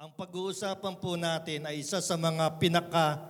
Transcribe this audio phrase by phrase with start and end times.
[0.00, 3.20] Ang pag-uusapan po natin ay isa sa mga pinaka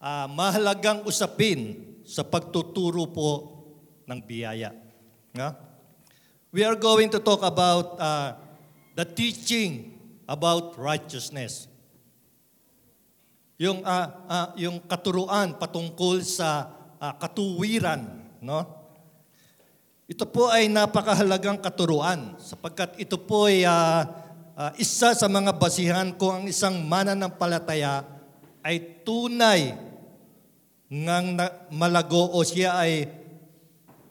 [0.00, 3.60] ah, mahalagang usapin sa pagtuturo po
[4.08, 4.72] ng biyaya.
[5.36, 5.52] Nga?
[6.48, 8.40] We are going to talk about ah,
[8.96, 11.68] the teaching about righteousness.
[13.60, 18.64] Yung ah, ah, yung katuruan patungkol sa ah, katuwiran, no?
[20.08, 24.08] Ito po ay napakahalagang katuruan sapagkat ito po ay ah,
[24.58, 28.02] ah, isa sa mga basihan kung ang isang mananampalataya
[28.66, 29.78] ay tunay
[30.90, 31.38] ngang
[31.70, 33.06] malago o siya ay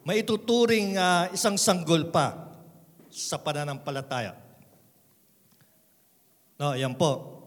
[0.08, 2.48] maituturing ah, isang sanggol pa
[3.12, 4.32] sa pananampalataya.
[6.58, 7.38] No, yan po.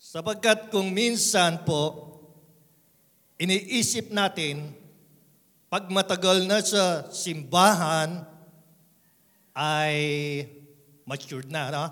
[0.00, 2.08] Sapagkat kung minsan po,
[3.36, 4.72] iniisip natin,
[5.68, 8.24] pag matagal na sa simbahan,
[9.52, 9.94] ay
[11.08, 11.72] matured na.
[11.72, 11.84] No?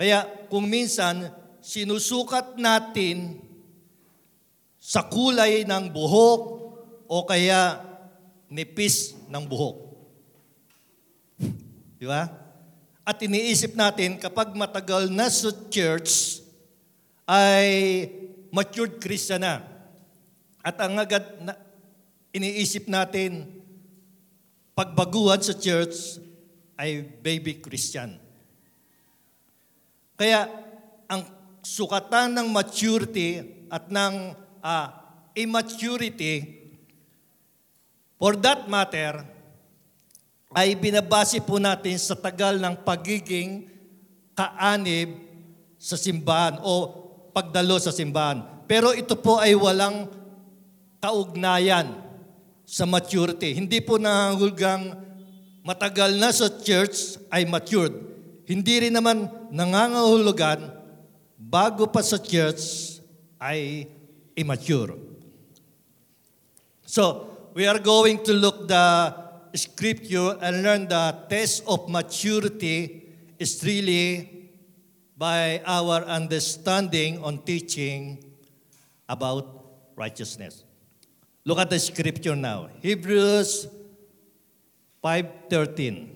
[0.00, 1.28] Kaya kung minsan,
[1.60, 3.36] sinusukat natin
[4.80, 6.40] sa kulay ng buhok
[7.04, 7.84] o kaya
[8.48, 9.76] nipis ng buhok.
[12.00, 12.24] Di ba?
[13.04, 16.40] At iniisip natin, kapag matagal na sa church,
[17.28, 18.08] ay
[18.48, 19.60] matured Christian na.
[20.64, 21.52] At ang agad na,
[22.32, 23.60] iniisip natin,
[24.72, 26.16] pagbaguhan sa church
[26.80, 28.16] ay baby Christian.
[30.16, 30.48] Kaya
[31.04, 31.28] ang
[31.60, 34.32] sukatan ng maturity at ng
[34.64, 34.88] ah,
[35.36, 36.56] immaturity,
[38.16, 39.20] for that matter,
[40.56, 43.68] ay binabase po natin sa tagal ng pagiging
[44.32, 45.20] kaanib
[45.76, 46.72] sa simbahan o
[47.30, 48.40] pagdalo sa simbahan.
[48.64, 50.10] Pero ito po ay walang
[50.98, 51.92] kaugnayan
[52.66, 53.56] sa maturity.
[53.56, 55.09] Hindi po nangangahulugang
[55.64, 57.92] matagal na sa church ay matured.
[58.48, 60.74] Hindi rin naman nangangahulugan
[61.36, 62.98] bago pa sa church
[63.38, 63.86] ay
[64.34, 64.96] immature.
[66.84, 69.14] So, we are going to look the
[69.54, 73.06] scripture and learn the test of maturity
[73.38, 74.40] is really
[75.16, 78.18] by our understanding on teaching
[79.08, 79.46] about
[79.96, 80.64] righteousness.
[81.44, 82.68] Look at the scripture now.
[82.80, 83.66] Hebrews
[85.00, 86.08] 5:13.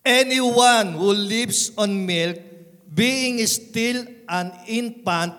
[0.00, 2.40] Anyone who lives on milk,
[2.88, 5.36] being still an infant,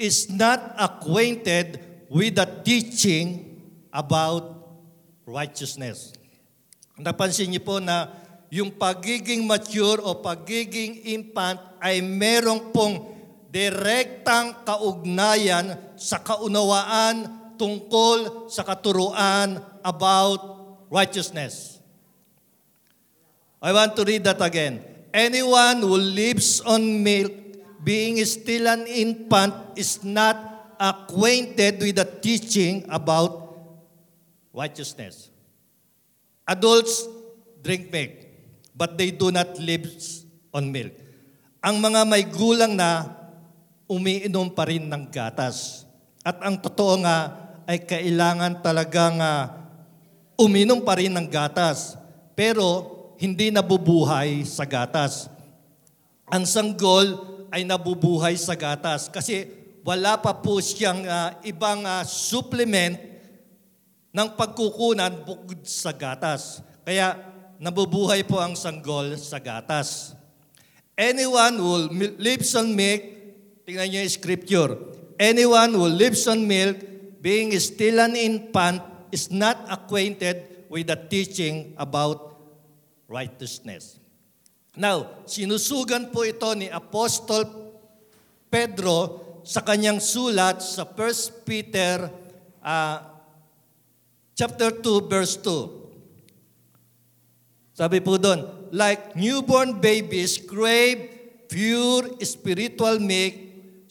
[0.00, 1.80] is not acquainted
[2.12, 3.56] with the teaching
[3.92, 4.60] about
[5.24, 6.12] righteousness.
[7.00, 8.12] Napansin niyo po na
[8.50, 13.14] yung pagiging mature o pagiging infant ay merong pong
[13.48, 20.59] direktang kaugnayan sa kaunawaan tungkol sa katuruan about
[20.90, 21.78] righteousness.
[23.62, 24.82] I want to read that again.
[25.14, 27.32] Anyone who lives on milk,
[27.82, 33.54] being still an infant, is not acquainted with the teaching about
[34.50, 35.30] righteousness.
[36.48, 37.06] Adults
[37.62, 38.10] drink milk,
[38.74, 39.86] but they do not live
[40.50, 40.92] on milk.
[41.60, 43.04] Ang mga may gulang na
[43.84, 45.84] umiinom pa rin ng gatas.
[46.24, 47.16] At ang totoo nga
[47.68, 49.59] ay kailangan talagang ah,
[50.40, 52.00] uminom pa rin ng gatas.
[52.32, 52.64] Pero
[53.20, 55.28] hindi nabubuhay sa gatas.
[56.32, 57.20] Ang sanggol
[57.52, 59.44] ay nabubuhay sa gatas kasi
[59.84, 62.96] wala pa po siyang ah, ibang ah, supplement
[64.10, 66.64] ng pagkukunan bukod sa gatas.
[66.82, 67.18] Kaya
[67.60, 70.16] nabubuhay po ang sanggol sa gatas.
[70.96, 71.72] Anyone who
[72.16, 73.02] lives on milk,
[73.64, 74.70] tingnan niyo yung scripture,
[75.16, 76.76] anyone who lives on milk,
[77.20, 78.80] being still an infant,
[79.10, 82.38] is not acquainted with the teaching about
[83.10, 83.98] righteousness.
[84.78, 87.42] Now, sinusugan po ito ni Apostol
[88.46, 92.06] Pedro sa kanyang sulat sa 1 Peter
[92.62, 93.02] ah,
[94.38, 95.80] chapter 2 verse 2.
[97.74, 101.10] Sabi po doon, like newborn babies crave
[101.50, 103.34] pure spiritual milk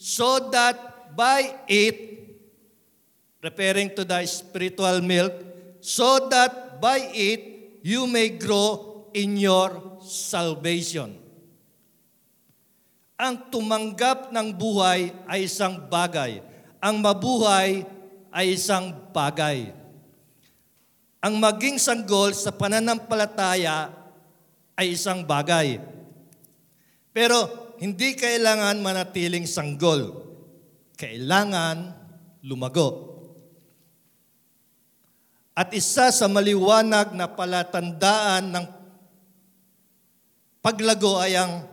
[0.00, 0.78] so that
[1.12, 2.19] by it,
[3.40, 5.32] referring to the spiritual milk,
[5.80, 7.40] so that by it
[7.80, 11.16] you may grow in your salvation.
[13.20, 16.40] Ang tumanggap ng buhay ay isang bagay.
[16.80, 17.84] Ang mabuhay
[18.32, 19.76] ay isang bagay.
[21.20, 23.92] Ang maging sanggol sa pananampalataya
[24.72, 25.76] ay isang bagay.
[27.12, 30.16] Pero hindi kailangan manatiling sanggol.
[30.96, 31.92] Kailangan
[32.40, 33.09] lumago.
[35.56, 38.66] At isa sa maliwanag na palatandaan ng
[40.62, 41.66] paglago ay ang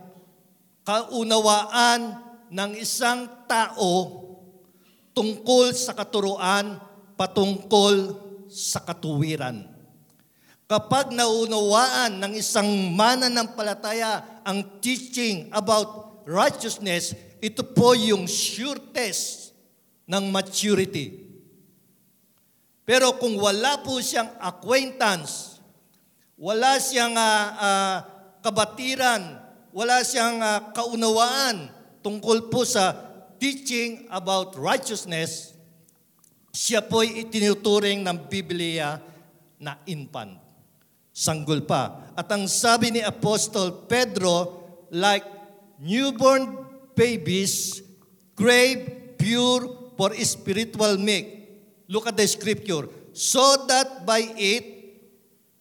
[0.82, 2.16] kaunawaan
[2.48, 4.24] ng isang tao
[5.12, 6.80] tungkol sa katuruan
[7.14, 8.16] patungkol
[8.48, 9.68] sa katuwiran.
[10.68, 19.56] Kapag naunawaan ng isang mananampalataya ang teaching about righteousness, ito po yung sure test
[20.04, 21.27] ng maturity.
[22.88, 25.60] Pero kung wala po siyang acquaintance,
[26.40, 27.96] wala siyang uh, uh,
[28.40, 29.44] kabatiran,
[29.76, 31.68] wala siyang uh, kaunawaan
[32.00, 32.96] tungkol po sa
[33.36, 35.52] teaching about righteousness,
[36.48, 38.96] siya po'y itinuturing ng Biblia
[39.60, 40.40] na infant.
[41.12, 42.08] Sanggol pa.
[42.16, 45.28] At ang sabi ni Apostol Pedro, like
[45.76, 46.64] newborn
[46.96, 47.84] babies,
[48.32, 51.37] crave pure for spiritual milk.
[51.88, 52.84] Look at the scripture.
[53.16, 54.64] So that by it,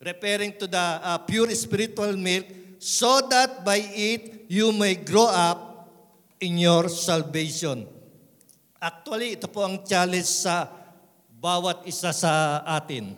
[0.03, 2.45] referring to the uh, pure spiritual milk,
[2.77, 5.89] so that by it you may grow up
[6.43, 7.87] in your salvation.
[8.77, 10.69] Actually, ito po ang challenge sa
[11.41, 13.17] bawat isa sa atin.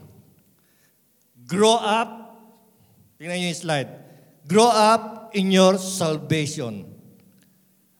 [1.49, 2.39] Grow up,
[3.19, 3.91] tingnan niyo yung slide.
[4.47, 6.87] Grow up in your salvation.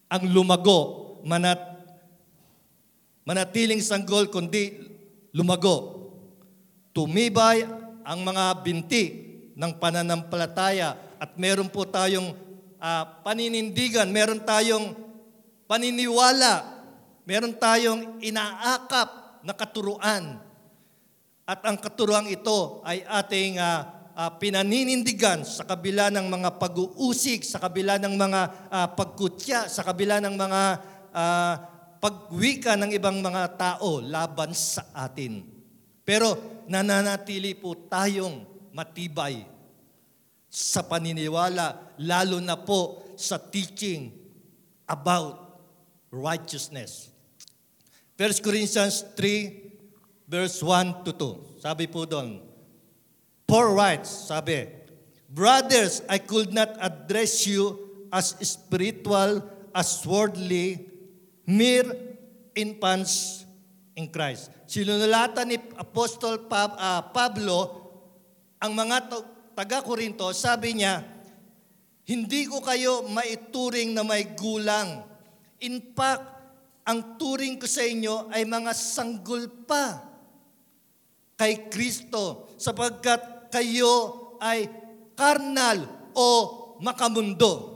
[0.07, 1.59] Ang lumago, manat,
[3.27, 4.88] manatiling sanggol, kundi
[5.33, 6.09] lumago.
[6.93, 7.63] Tumibay
[8.03, 9.03] ang mga binti
[9.53, 12.33] ng pananampalataya at meron po tayong
[12.79, 14.95] uh, paninindigan, meron tayong
[15.69, 16.79] paniniwala,
[17.27, 20.41] meron tayong inaakap na katuruan.
[21.49, 23.81] At ang katuruan ito ay ating uh,
[24.15, 30.19] uh, pinaninindigan sa kabila ng mga pag-uusig, sa kabila ng mga uh, pagkutya, sa kabila
[30.19, 30.61] ng mga
[31.15, 31.53] uh,
[31.99, 35.43] pagwika ng ibang mga tao laban sa atin.
[36.07, 39.45] Pero nananatili po tayong matibay
[40.49, 44.09] sa paniniwala, lalo na po sa teaching
[44.89, 45.61] about
[46.09, 47.13] righteousness.
[48.17, 51.61] 1 Corinthians 3, verse 1 to 2.
[51.61, 52.41] Sabi po doon,
[53.45, 54.65] For rights, sabi,
[55.29, 57.77] Brothers, I could not address you
[58.09, 59.45] as spiritual,
[59.77, 60.88] as worldly,
[61.49, 61.89] mere
[62.53, 63.43] infants
[63.97, 64.53] in Christ.
[64.69, 67.89] Sinunulatan ni Apostol uh, Pablo
[68.61, 69.09] ang mga
[69.57, 71.01] taga-Korinto, sabi niya,
[72.05, 75.09] hindi ko kayo maituring na may gulang
[75.59, 76.23] In fact,
[76.87, 79.99] ang turing ko sa inyo ay mga sanggol pa
[81.35, 84.71] kay Kristo sapagkat kayo ay
[85.19, 85.83] karnal
[86.15, 86.27] o
[86.79, 87.75] makamundo.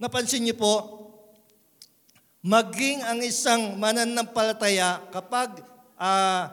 [0.00, 0.74] Napansin niyo po,
[2.40, 5.60] maging ang isang mananampalataya kapag
[6.00, 6.48] uh,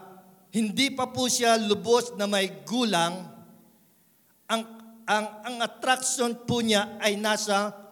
[0.51, 3.27] hindi pa po siya lubos na may gulang,
[4.47, 4.61] ang,
[5.07, 7.87] ang, ang attraction po niya ay nasa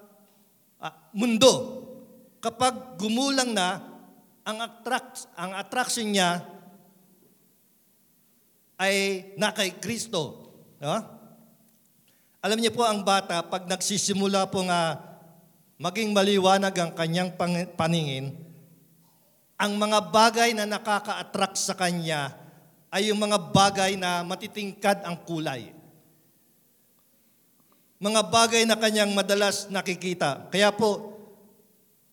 [1.16, 1.84] mundo.
[2.44, 3.82] Kapag gumulang na,
[4.46, 6.46] ang, attract, ang attraction niya
[8.78, 10.52] ay na kay Kristo.
[10.78, 10.96] No?
[12.46, 15.02] Alam niyo po ang bata, pag nagsisimula po nga
[15.76, 17.32] maging maliwanag ang kanyang
[17.76, 18.36] paningin,
[19.56, 22.36] ang mga bagay na nakaka-attract sa kanya
[22.92, 25.76] ay yung mga bagay na matitingkad ang kulay
[28.06, 30.46] mga bagay na kanyang madalas nakikita.
[30.54, 31.18] Kaya po,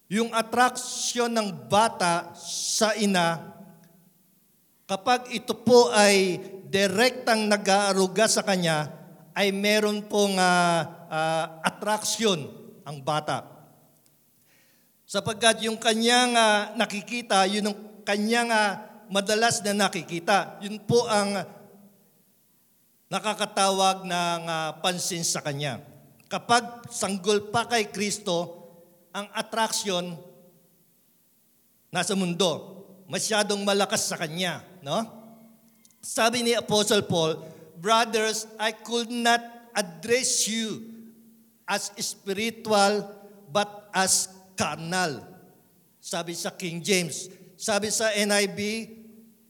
[0.09, 3.53] yung attraction ng bata sa ina,
[4.89, 6.41] kapag ito po ay
[6.73, 8.89] direktang nag-aaruga sa kanya,
[9.37, 10.81] ay meron pong uh,
[11.13, 12.49] uh, attraction
[12.89, 13.52] ang bata.
[15.13, 18.81] Sapagkat yung kanyang uh, nakikita, yun ang kanyang uh,
[19.13, 20.57] madalas na nakikita.
[20.65, 21.37] Yun po ang
[23.13, 25.85] nakakatawag ng uh, pansin sa Kanya.
[26.33, 28.65] Kapag sanggol pa kay Kristo,
[29.13, 30.17] ang attraction
[31.93, 34.65] nasa mundo, masyadong malakas sa Kanya.
[34.81, 35.05] No?
[36.01, 37.37] Sabi ni Apostle Paul,
[37.77, 39.45] Brothers, I could not
[39.77, 40.89] address you
[41.69, 43.13] as spiritual
[43.53, 45.27] but as carnal.
[45.99, 47.27] Sabi sa King James.
[47.59, 48.91] Sabi sa NIV,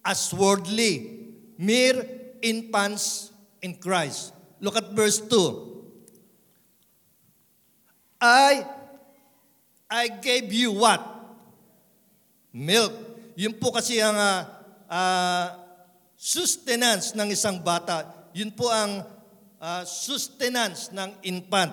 [0.00, 1.28] as worldly,
[1.60, 2.00] mere
[2.40, 3.28] infants
[3.60, 4.32] in Christ.
[4.64, 5.72] Look at verse 2.
[8.22, 8.64] I,
[9.90, 11.00] I gave you what?
[12.52, 12.92] Milk.
[13.36, 14.40] Yun po kasi ang uh,
[14.86, 15.46] uh,
[16.16, 18.30] sustenance ng isang bata.
[18.36, 19.02] Yun po ang
[19.58, 21.72] uh, sustenance ng infant.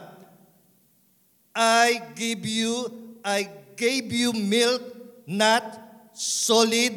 [1.53, 2.87] I gave you,
[3.23, 4.81] I gave you milk,
[5.27, 5.63] not
[6.11, 6.93] solid,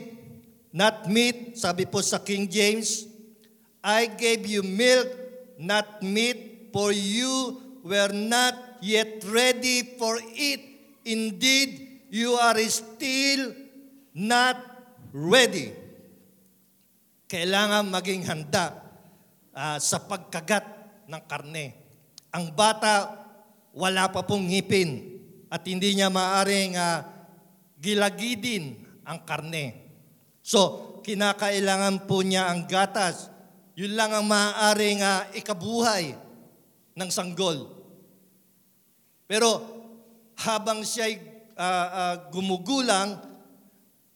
[0.75, 1.55] not meat.
[1.59, 3.07] Sabi po sa King James,
[3.83, 5.11] I gave you milk,
[5.59, 10.61] not meat, for you were not yet ready for it.
[11.03, 13.55] Indeed, you are still
[14.15, 14.59] not
[15.15, 15.75] ready.
[17.29, 18.81] Kailangan maging handa
[19.53, 20.65] ah, sa pagkagat
[21.09, 21.75] ng karne.
[22.33, 23.23] Ang bata,
[23.73, 25.12] wala pa pong ngipin
[25.53, 27.05] at hindi niya maaring ah,
[27.77, 28.73] gilagidin
[29.05, 29.77] ang karne.
[30.41, 33.29] So, kinakailangan po niya ang gatas.
[33.77, 36.17] Yun lang ang maaaring ah, ikabuhay
[36.97, 37.69] ng sanggol.
[39.29, 39.61] Pero
[40.41, 41.21] habang siya'y
[41.61, 43.21] ah, ah, gumugulang,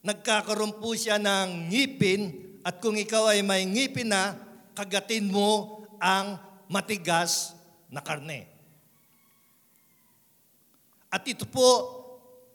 [0.01, 2.21] nagkakaroon po siya ng ngipin
[2.65, 4.33] at kung ikaw ay may ngipin na,
[4.73, 7.53] kagatin mo ang matigas
[7.93, 8.56] na karne.
[11.17, 11.97] At ito po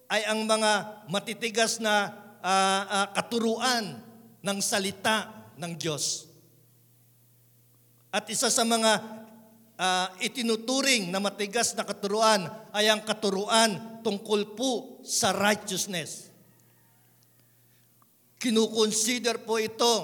[0.07, 3.99] ay ang mga matitigas na ah, ah, katuruan
[4.39, 6.31] ng salita ng Diyos.
[8.15, 9.03] At isa sa mga
[9.75, 16.31] ah, itinuturing na matigas na katuruan ay ang katuruan tungkol po sa righteousness.
[18.39, 19.95] Kinukonsider po ito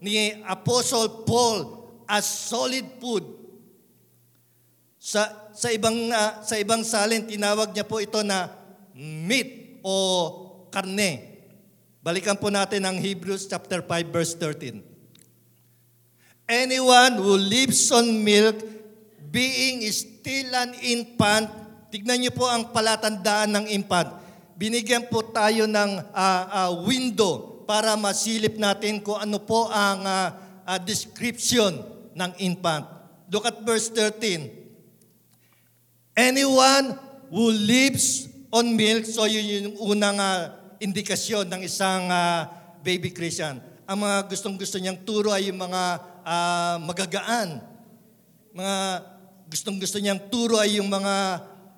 [0.00, 3.36] ni Apostle Paul as solid food.
[4.96, 8.46] Sa sa ibang ah, sa ibang salin tinawag niya po ito na
[8.94, 9.90] meat o
[10.70, 11.42] karne.
[11.98, 14.78] Balikan po natin ang Hebrews chapter 5 verse 13.
[16.46, 18.62] Anyone who lives on milk
[19.34, 21.50] being still an infant,
[21.90, 24.14] tignan niyo po ang palatandaan ng infant.
[24.54, 30.28] Binigyan po tayo ng ah, ah, window para masilip natin kung ano po ang ah,
[30.62, 31.82] ah, description
[32.14, 32.86] ng infant.
[33.26, 34.57] Look at verse 13.
[36.18, 36.98] Anyone
[37.30, 40.50] who lives on milk, so yun yung unang ah,
[40.82, 42.50] indikasyon ng isang ah,
[42.82, 43.62] baby Christian.
[43.86, 45.82] Ang mga gustong-gusto niyang turo ay yung mga
[46.26, 47.62] ah, magagaan.
[48.50, 48.76] Mga
[49.46, 51.14] gustong-gusto niyang turo ay yung mga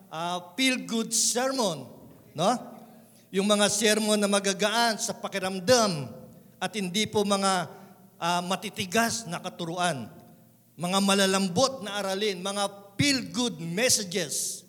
[0.08, 1.84] ah, feel-good sermon.
[2.32, 2.50] No?
[3.28, 6.08] Yung mga sermon na magagaan sa pakiramdam
[6.56, 7.68] at hindi po mga
[8.16, 10.08] ah, matitigas na katuruan.
[10.80, 14.60] Mga malalambot na aralin, mga feel-good messages.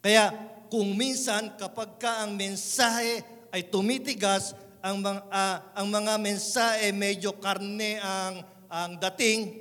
[0.00, 0.32] Kaya
[0.72, 3.20] kung minsan kapag ka ang mensahe
[3.52, 8.40] ay tumitigas, ang mga, ah, ang mga mensahe medyo karne ang,
[8.72, 9.60] ang dating,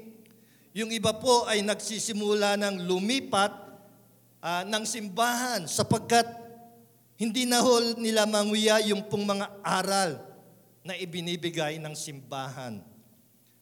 [0.71, 3.51] yung iba po ay nagsisimula ng lumipat
[4.39, 6.23] ah, ng simbahan sapagkat
[7.19, 10.23] hindi na ho nila manguya yung pong mga aral
[10.87, 12.79] na ibinibigay ng simbahan.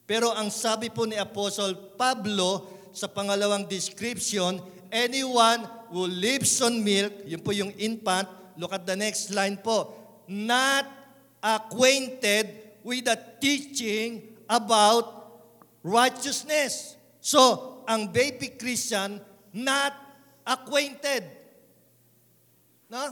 [0.06, 7.12] Pero ang sabi po ni Apostle Pablo sa pangalawang description, anyone who lives on milk,
[7.28, 8.26] yun po yung infant,
[8.56, 9.92] look at the next line po,
[10.32, 10.88] not
[11.44, 15.28] acquainted with the teaching about
[15.84, 16.96] righteousness.
[17.20, 19.20] So, ang baby Christian,
[19.52, 19.92] not
[20.48, 21.28] acquainted.
[22.88, 23.12] No?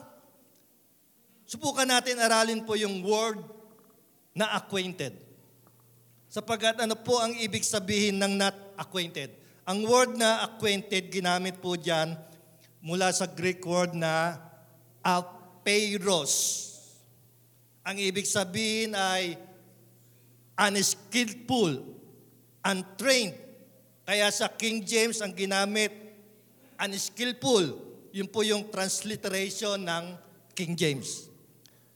[1.43, 3.43] Subukan natin aralin po yung word
[4.31, 5.13] na acquainted.
[6.31, 9.42] Sapagkat ano po ang ibig sabihin ng not acquainted?
[9.63, 12.19] Ang word na acquainted, ginamit po dyan
[12.83, 14.35] mula sa Greek word na
[14.99, 16.59] apeiros.
[17.87, 19.39] Ang ibig sabihin ay
[20.59, 21.79] unskillful,
[22.59, 23.39] untrained.
[24.03, 25.95] Kaya sa King James ang ginamit
[26.75, 27.79] unskillful.
[28.11, 30.19] Yun po yung transliteration ng
[30.51, 31.31] King James.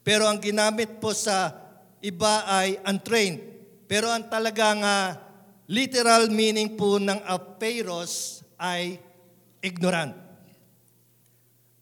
[0.08, 1.52] Pero ang ginamit po sa
[2.00, 3.44] iba ay untrained.
[3.92, 5.27] Pero ang talagang ah,
[5.68, 9.00] literal meaning po ng apeiros ay
[9.60, 10.16] ignorant.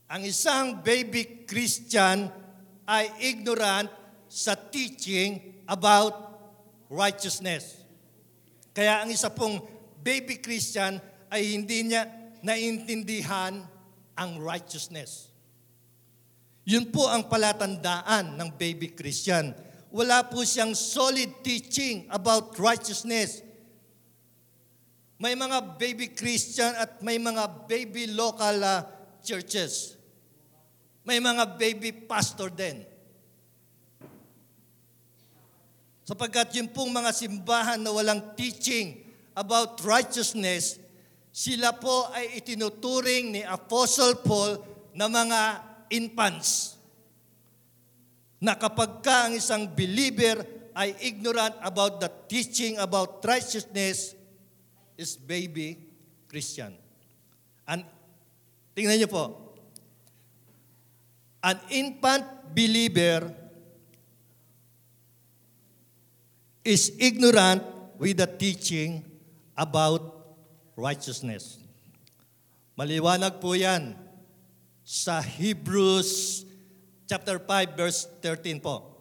[0.10, 2.30] Ang isang baby Christian
[2.86, 3.90] ay ignorant
[4.30, 6.14] sa teaching about
[6.90, 7.82] righteousness.
[8.76, 9.62] Kaya ang isa pong
[10.06, 11.02] baby Christian
[11.34, 12.06] ay hindi niya
[12.46, 13.66] naintindihan
[14.14, 15.34] ang righteousness.
[16.66, 19.54] Yun po ang palatandaan ng baby Christian.
[19.94, 23.46] Wala po siyang solid teaching about righteousness.
[25.26, 28.86] May mga baby Christian at may mga baby local ah,
[29.26, 29.98] churches.
[31.02, 32.86] May mga baby pastor din.
[36.06, 39.02] Sapagkat yung pong mga simbahan na walang teaching
[39.34, 40.78] about righteousness,
[41.34, 44.62] sila po ay itinuturing ni Apostle Paul
[44.94, 45.42] na mga
[45.90, 46.78] infants.
[48.38, 50.46] Na kapag ka ang isang believer
[50.78, 54.15] ay ignorant about the teaching about righteousness,
[54.96, 55.80] is baby
[56.28, 56.76] Christian.
[57.68, 57.84] And
[58.76, 59.56] tingnan niyo po,
[61.46, 63.30] an infant believer
[66.66, 67.62] is ignorant
[68.02, 69.06] with the teaching
[69.54, 70.02] about
[70.74, 71.62] righteousness.
[72.76, 73.96] Maliwanag po yan
[74.84, 76.44] sa Hebrews
[77.08, 78.98] chapter 5 verse 13 po.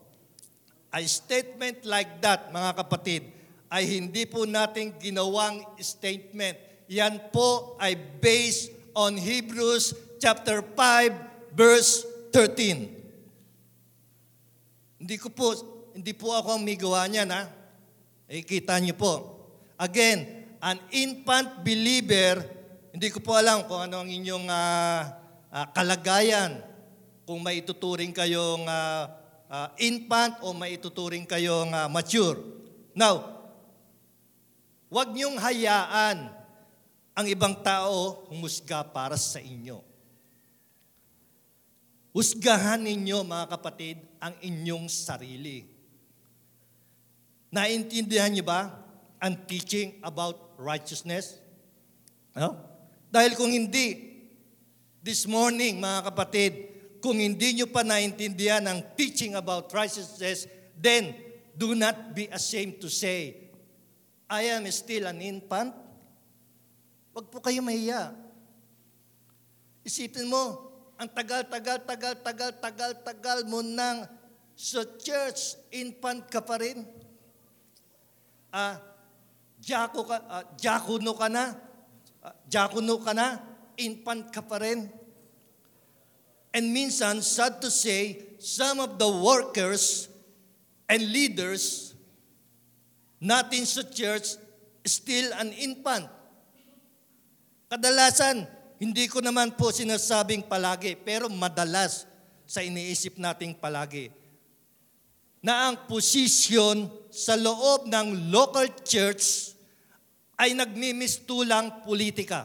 [0.94, 3.33] A statement like that, mga kapatid,
[3.74, 6.54] ay hindi po nating ginawang statement.
[6.86, 15.02] Yan po ay based on Hebrews chapter 5 verse 13.
[15.02, 15.58] Hindi ko po,
[15.90, 17.50] hindi po ako ang may gawa niyan, ha?
[18.30, 19.42] Eh, kita niyo po.
[19.74, 20.22] Again,
[20.62, 22.46] an infant believer,
[22.94, 25.02] hindi ko po alam kung ano ang inyong uh,
[25.50, 26.62] uh, kalagayan,
[27.26, 29.10] kung may ituturing kayong uh,
[29.50, 32.38] uh, infant o may ituturing kayong uh, mature.
[32.94, 33.33] Now,
[34.94, 36.30] Huwag niyong hayaan
[37.18, 39.82] ang ibang tao humusga para sa inyo.
[42.14, 45.66] Husgahan ninyo, mga kapatid, ang inyong sarili.
[47.50, 48.70] Naintindihan niyo ba
[49.18, 51.42] ang teaching about righteousness?
[52.38, 52.54] No?
[53.10, 54.14] Dahil kung hindi,
[55.02, 56.52] this morning, mga kapatid,
[57.02, 60.46] kung hindi nyo pa naintindihan ang teaching about righteousness,
[60.78, 61.18] then
[61.58, 63.43] do not be ashamed to say,
[64.34, 65.70] I am still an infant.
[67.14, 68.10] Huwag po kayo mahiya.
[69.86, 74.10] Isipin mo, ang tagal, tagal, tagal, tagal, tagal, tagal mo nang
[74.58, 76.82] sa church, infant ka pa rin.
[78.50, 78.78] Ah,
[79.62, 81.54] Jako ka, ah, Jakuno ka na.
[82.18, 83.38] Ah, Jakuno ka na.
[83.78, 84.90] Infant ka pa rin.
[86.54, 90.06] And minsan, sad to say, some of the workers
[90.86, 91.83] and leaders
[93.24, 94.36] natin sa church
[94.84, 96.04] still an infant.
[97.72, 98.44] Kadalasan,
[98.76, 102.04] hindi ko naman po sinasabing palagi, pero madalas
[102.44, 104.12] sa iniisip nating palagi,
[105.40, 109.56] na ang posisyon sa loob ng local church
[110.36, 112.44] ay nagmimistulang politika.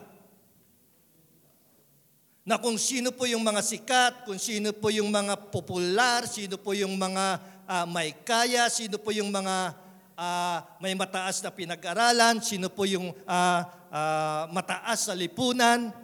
[2.47, 6.71] Na kung sino po yung mga sikat, kung sino po yung mga popular, sino po
[6.71, 7.25] yung mga
[7.67, 9.75] uh, may kaya, sino po yung mga
[10.19, 15.95] uh, may mataas na pinag-aralan, sino po yung uh, uh, mataas sa lipunan.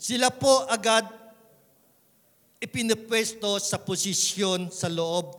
[0.00, 1.04] Sila po agad
[2.56, 5.36] ipinipwesto sa posisyon sa loob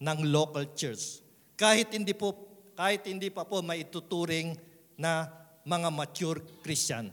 [0.00, 1.20] ng local church.
[1.54, 4.56] Kahit hindi po kahit hindi pa po maituturing
[4.96, 5.28] na
[5.62, 7.12] mga mature Christian.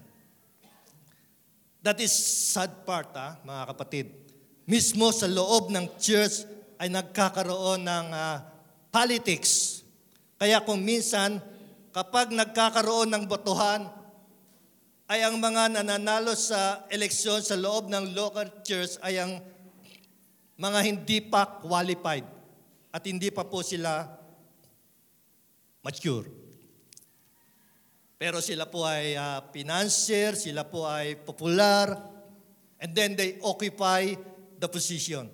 [1.83, 4.07] That is sad part, ha, mga kapatid.
[4.63, 6.47] Mismo sa loob ng church
[6.79, 8.37] ay nagkakaroon ng uh,
[8.89, 9.81] politics.
[10.37, 11.41] Kaya kung minsan,
[11.93, 13.89] kapag nagkakaroon ng botohan,
[15.09, 19.41] ay ang mga nananalo sa eleksyon sa loob ng local church ay ang
[20.53, 22.27] mga hindi pa qualified
[22.93, 24.05] at hindi pa po sila
[25.81, 26.29] mature.
[28.19, 31.95] Pero sila po ay uh, financier, sila po ay popular,
[32.77, 34.13] and then they occupy
[34.59, 35.31] the position.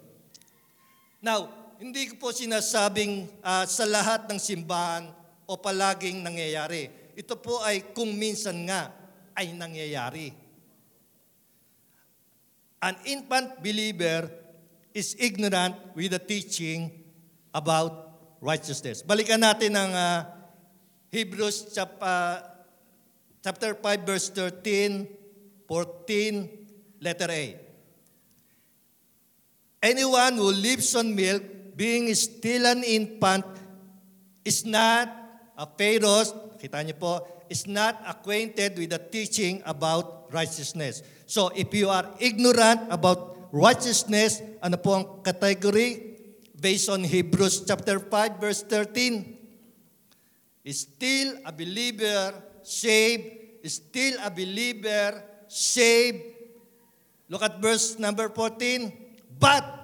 [1.19, 5.11] Now, hindi ko po sinasabing uh, sa lahat ng simbahan
[5.43, 6.87] o palaging nangyayari.
[7.15, 8.91] Ito po ay kung minsan nga
[9.35, 10.31] ay nangyayari.
[12.79, 14.29] An infant believer
[14.95, 16.91] is ignorant with the teaching
[17.51, 19.03] about righteousness.
[19.03, 20.19] Balikan natin ang uh,
[21.11, 22.37] Hebrews uh,
[23.43, 27.45] chapter 5 verse 13, 14, letter A.
[29.85, 33.43] Anyone who lives on milk being still an infant
[34.47, 35.11] is not
[35.59, 37.19] a pharaoh, kita niyo po,
[37.51, 41.03] is not acquainted with the teaching about righteousness.
[41.27, 46.17] So if you are ignorant about righteousness, ano po ang category?
[46.55, 49.35] Based on Hebrews chapter 5 verse 13,
[50.65, 52.33] is still a believer
[52.65, 56.23] saved, still a believer saved.
[57.29, 58.89] Look at verse number 14.
[59.37, 59.74] But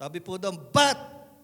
[0.00, 0.96] sabi po doon, but,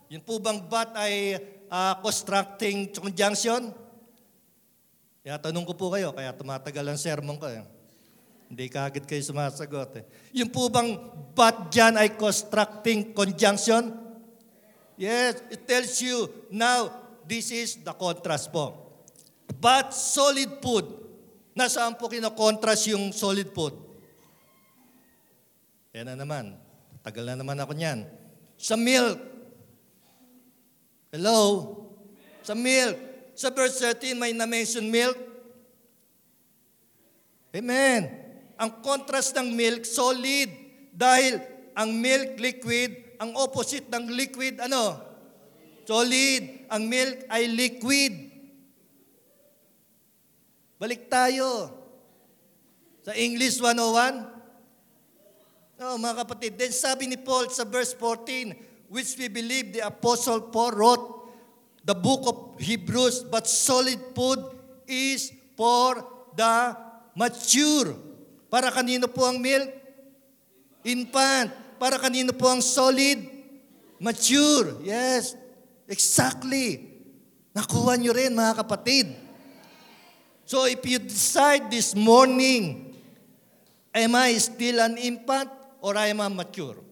[0.08, 1.36] yun po bang but ay
[1.68, 3.68] uh, constructing conjunction?
[5.20, 7.52] Kaya tanong ko po kayo, kaya tumatagal ang sermon ko.
[7.52, 7.60] Eh.
[8.48, 10.00] Hindi kagad kayo sumasagot.
[10.00, 10.04] Eh.
[10.40, 10.96] Yung po bang
[11.36, 13.92] but dyan ay constructing conjunction?
[14.96, 16.88] Yes, it tells you, now,
[17.28, 18.72] this is the contrast po.
[19.60, 20.88] But solid food,
[21.52, 23.76] nasaan po kinokontrast yung solid food?
[25.92, 26.56] Yan na naman.
[27.04, 28.25] Tagal na naman ako niyan.
[28.56, 29.20] Sa milk.
[31.12, 31.40] Hello?
[32.42, 32.96] Sa milk.
[33.36, 35.16] Sa verse 13, may na-mention milk.
[37.52, 38.08] Amen.
[38.56, 40.48] Ang contrast ng milk, solid.
[40.92, 41.40] Dahil
[41.76, 43.16] ang milk, liquid.
[43.20, 45.00] Ang opposite ng liquid, ano?
[45.84, 46.68] Solid.
[46.72, 48.12] Ang milk ay liquid.
[50.76, 51.72] Balik tayo.
[53.04, 54.35] Sa English 101?
[55.76, 56.56] No, mga kapatid.
[56.56, 61.04] Then sabi ni Paul sa verse 14, which we believe the Apostle Paul wrote,
[61.84, 64.40] the book of Hebrews, but solid food
[64.88, 66.00] is for
[66.32, 66.72] the
[67.12, 67.92] mature.
[68.48, 69.68] Para kanino po ang milk?
[70.80, 71.52] Infant.
[71.76, 73.20] Para kanino po ang solid?
[74.00, 74.80] Mature.
[74.80, 75.36] Yes.
[75.84, 76.88] Exactly.
[77.52, 79.12] Nakuha nyo rin mga kapatid.
[80.48, 82.96] So if you decide this morning,
[83.92, 85.55] am I still an infant
[85.86, 86.82] or I am mature?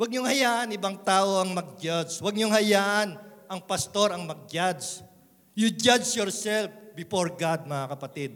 [0.00, 2.24] Huwag niyong hayaan ibang tao ang mag-judge.
[2.24, 3.20] Huwag niyong hayaan
[3.52, 5.04] ang pastor ang mag-judge.
[5.52, 8.32] You judge yourself before God, mga kapatid.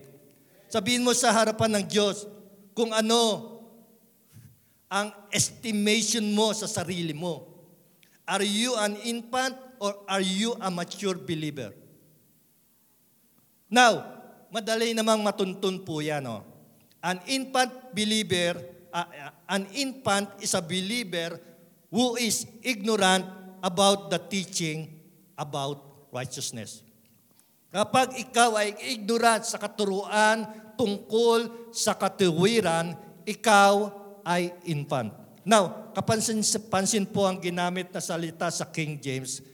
[0.68, 2.28] Sabihin mo sa harapan ng Diyos
[2.76, 3.56] kung ano
[4.92, 7.48] ang estimation mo sa sarili mo.
[8.28, 11.72] Are you an infant or are you a mature believer?
[13.72, 14.04] Now,
[14.52, 16.28] madali namang matuntun po yan.
[16.28, 16.53] Oh.
[17.04, 18.56] An infant believer,
[18.88, 19.04] uh,
[19.44, 21.36] an infant is a believer
[21.92, 23.28] who is ignorant
[23.60, 24.88] about the teaching
[25.36, 26.80] about righteousness.
[27.68, 30.48] Kapag ikaw ay ignorant sa katuruan
[30.80, 32.96] tungkol sa katuwiran,
[33.28, 33.92] ikaw
[34.24, 35.12] ay infant.
[35.44, 36.40] Now, kapansin
[36.72, 39.44] pansin po ang ginamit na salita sa King James.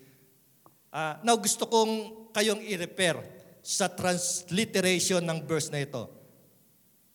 [0.94, 3.18] Uh, now, gusto kong kayong i-repair
[3.58, 6.19] sa transliteration ng verse na ito.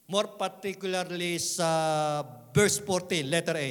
[0.05, 2.21] More particularly sa
[2.53, 3.69] verse 14, letter A.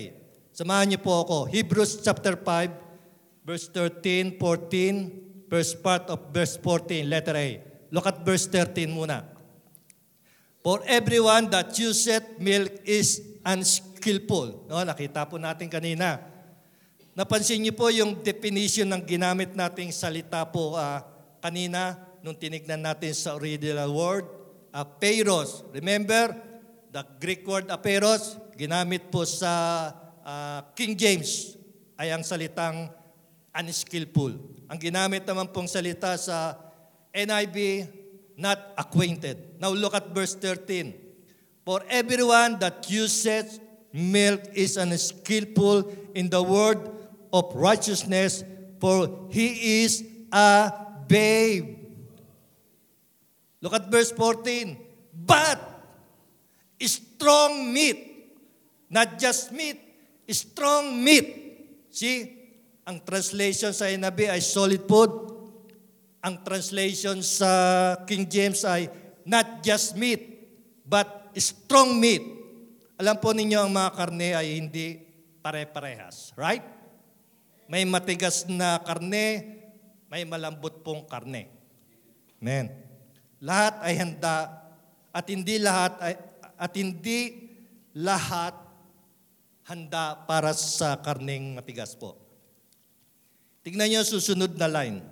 [0.51, 1.47] Samahan niyo po ako.
[1.47, 7.63] Hebrews chapter 5, verse 13, 14, first part of verse 14, letter A.
[7.95, 9.23] Look at verse 13 muna.
[10.65, 14.67] For everyone that useth milk is unskillful.
[14.67, 16.19] No, nakita po natin kanina.
[17.15, 20.99] Napansin niyo po yung definition ng ginamit nating salita po uh,
[21.39, 21.95] kanina
[22.27, 24.27] nung tinignan natin sa original word,
[24.75, 25.63] apeiros.
[25.71, 26.35] Remember,
[26.91, 29.95] the Greek word apeiros, ginamit po sa
[30.27, 31.55] uh, King James,
[31.95, 32.91] ay ang salitang
[33.55, 34.35] unskillful.
[34.67, 36.59] Ang ginamit naman pong salita sa
[37.15, 37.87] NIV,
[38.35, 39.63] not acquainted.
[39.63, 40.91] Now look at verse 13.
[41.63, 43.63] For everyone that uses
[43.95, 45.87] milk is unskillful
[46.19, 46.83] in the word
[47.31, 48.43] of righteousness,
[48.83, 50.03] for he is
[50.35, 50.75] a
[51.07, 51.74] babe.
[53.65, 54.77] Look at verse 14.
[55.25, 55.57] But
[56.85, 57.97] strong meat,
[58.93, 59.81] not just meat,
[60.29, 61.57] strong meat.
[61.89, 62.29] See,
[62.85, 65.33] ang translation sa NIV ay solid food.
[66.21, 67.49] Ang translation sa
[68.05, 68.93] King James ay
[69.25, 70.45] not just meat,
[70.85, 72.21] but strong meat.
[73.01, 75.01] Alam po ninyo ang mga karne ay hindi
[75.41, 76.37] pare-parehas.
[76.37, 76.65] Right?
[77.65, 79.57] May matigas na karne,
[80.13, 81.49] may malambot pong karne.
[82.45, 82.84] Amen.
[83.45, 84.49] Lahat ay handa
[85.13, 86.17] at hindi lahat ay
[86.57, 87.53] at hindi
[87.93, 88.57] lahat
[89.69, 92.17] handa para sa karning matigas po.
[93.61, 95.05] Tingnan niyo susunod na line.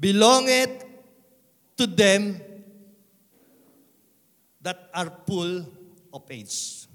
[0.00, 0.72] Belong it
[1.76, 2.40] to them
[4.64, 5.64] that are full
[6.12, 6.88] of age.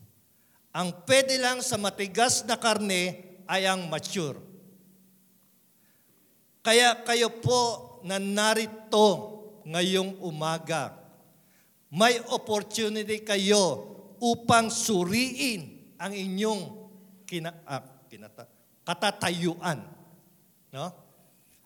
[0.73, 4.41] Ang pwede lang sa matigas na karne ay ang mature.
[6.65, 7.61] Kaya kayo po
[8.01, 9.34] na narito
[9.65, 10.93] ngayong umaga.
[11.89, 16.61] May opportunity kayo upang suriin ang inyong
[17.25, 18.45] kina, ah, kinata,
[18.85, 19.81] katatayuan.
[20.69, 20.87] No?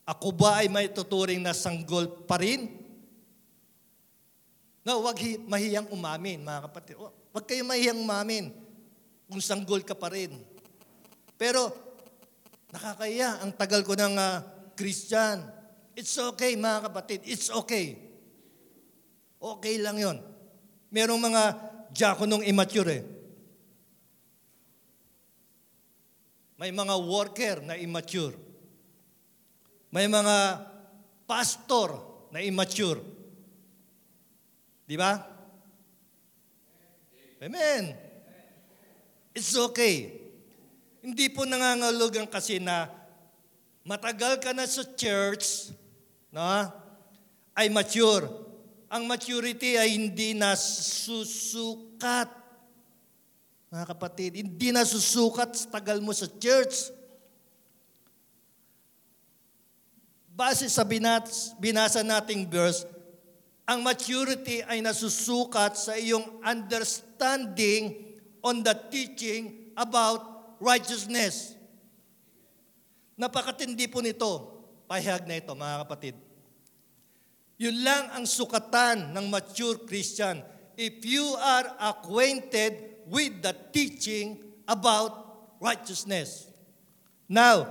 [0.09, 2.65] Ako ba ay may tuturing na sanggol pa rin?
[4.81, 6.97] No, wag hi, mahiyang umamin, mga kapatid.
[7.29, 8.49] Wag kayo mahiyang umamin
[9.29, 10.33] kung sanggol ka pa rin.
[11.38, 11.69] Pero,
[12.73, 14.41] nakakaya, ang tagal ko ng uh,
[14.73, 15.45] Christian,
[15.99, 17.99] It's okay mga kapatid, it's okay.
[19.35, 20.23] Okay lang yon.
[20.95, 21.43] Merong mga
[21.91, 23.03] diakonong immature eh.
[26.55, 28.31] May mga worker na immature.
[29.91, 30.63] May mga
[31.27, 31.99] pastor
[32.31, 33.03] na immature.
[34.88, 35.19] Di ba?
[37.43, 37.91] Amen.
[39.35, 40.15] It's okay.
[41.03, 42.88] Hindi po nangangalogan kasi na
[43.88, 45.71] matagal ka na sa church,
[46.33, 46.41] no,
[47.57, 48.29] ay mature.
[48.89, 52.29] Ang maturity ay hindi nasusukat.
[53.69, 56.89] Mga kapatid, hindi nasusukat sa tagal mo sa church.
[60.33, 62.87] Base sa binas, binasa nating verse,
[63.69, 67.93] ang maturity ay nasusukat sa iyong understanding
[68.41, 71.53] on the teaching about righteousness.
[73.19, 74.58] Napakatindi po nito,
[74.89, 76.15] pahayag na ito, mga kapatid.
[77.62, 80.41] Yun lang ang sukatan ng mature Christian.
[80.73, 86.47] If you are acquainted with the teaching about righteousness.
[87.28, 87.67] Now,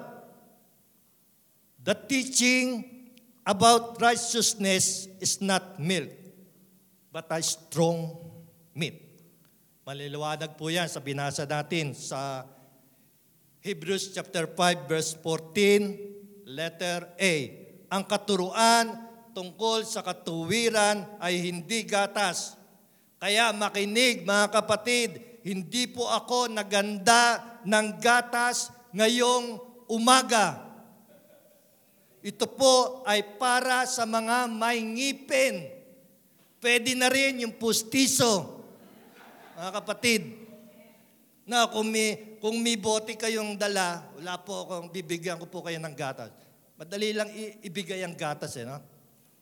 [1.82, 2.84] the teaching
[3.46, 6.12] about righteousness is not milk,
[7.10, 8.18] but a strong
[8.74, 9.08] meat.
[9.88, 12.44] Maliliwanag po yan sa binasa natin sa
[13.64, 16.17] Hebrews chapter 5 verse 14,
[16.48, 17.34] letter A.
[17.92, 18.88] Ang katuruan
[19.36, 22.56] tungkol sa katuwiran ay hindi gatas.
[23.20, 29.60] Kaya makinig mga kapatid, hindi po ako naganda ng gatas ngayong
[29.92, 30.64] umaga.
[32.24, 35.70] Ito po ay para sa mga may ngipin.
[36.58, 38.58] Pwede na rin yung pustiso.
[39.54, 40.22] Mga kapatid,
[41.48, 45.78] na kung may, kung may bote kayong dala, wala po akong bibigyan ko po kayo
[45.82, 46.30] ng gatas.
[46.78, 48.78] Madali lang i- ibigay ang gatas eh, no?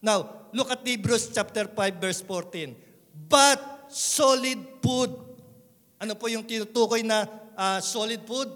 [0.00, 2.72] Now, look at Hebrews chapter 5 verse 14.
[3.28, 3.61] But
[3.92, 5.12] solid food.
[5.96, 7.24] Ano po yung tinutukoy na
[7.56, 8.48] uh, solid food?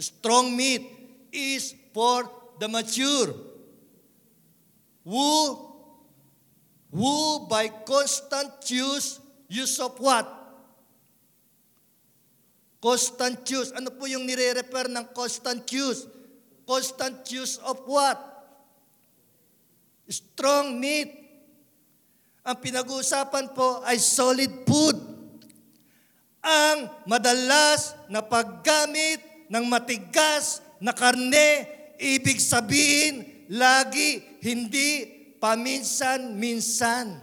[0.00, 0.84] Strong meat
[1.32, 2.26] is for
[2.58, 3.32] the mature.
[5.04, 5.28] Who,
[6.88, 10.43] who by constant use, use of what?
[12.84, 13.72] Constant use.
[13.72, 16.04] Ano po yung nire-refer ng constant use?
[16.68, 18.20] Constant use of what?
[20.04, 21.08] Strong meat.
[22.44, 25.00] Ang pinag-uusapan po ay solid food.
[26.44, 31.64] Ang madalas na paggamit ng matigas na karne,
[31.96, 35.08] ibig sabihin, lagi, hindi
[35.40, 37.16] paminsan-minsan.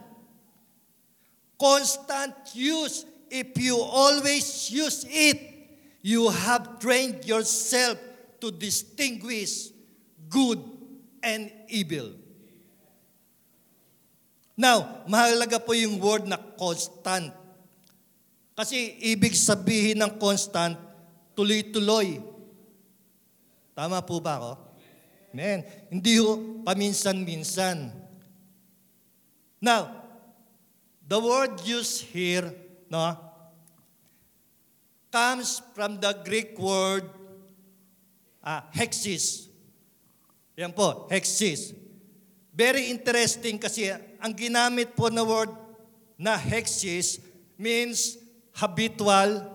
[1.54, 3.06] Constant use.
[3.30, 5.51] If you always use it,
[6.02, 7.98] you have trained yourself
[8.42, 9.70] to distinguish
[10.30, 10.58] good
[11.22, 12.18] and evil.
[14.58, 17.34] Now, mahalaga po yung word na constant.
[18.58, 20.78] Kasi ibig sabihin ng constant,
[21.38, 22.22] tuloy-tuloy.
[23.74, 24.52] Tama po ba ako?
[25.32, 25.64] Amen.
[25.88, 27.90] Hindi ho paminsan-minsan.
[29.64, 29.90] Now,
[31.08, 32.52] the word used here,
[32.92, 33.31] no,
[35.12, 37.06] comes from the Greek word
[38.42, 39.52] uh, hexis.
[40.56, 41.76] Yan po, hexis.
[42.56, 45.52] Very interesting kasi ang ginamit po na word
[46.16, 47.20] na hexis
[47.60, 48.16] means
[48.56, 49.48] habitual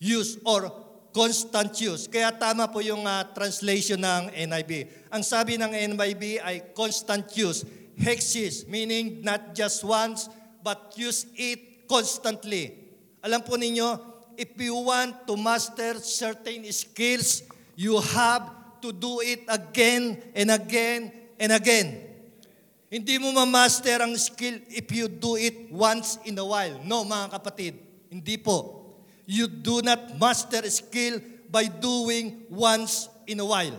[0.00, 0.68] use or
[1.12, 2.08] constant use.
[2.08, 4.88] Kaya tama po yung uh, translation ng NIV.
[5.12, 7.66] Ang sabi ng NIV ay constant use.
[8.00, 10.32] Hexis, meaning not just once,
[10.64, 12.72] but use it constantly.
[13.20, 14.09] Alam po ninyo,
[14.40, 17.44] if you want to master certain skills,
[17.76, 18.48] you have
[18.80, 22.08] to do it again and again and again.
[22.88, 26.80] Hindi mo ma-master ang skill if you do it once in a while.
[26.88, 27.76] No, mga kapatid.
[28.08, 28.88] Hindi po.
[29.28, 31.20] You do not master skill
[31.52, 33.76] by doing once in a while.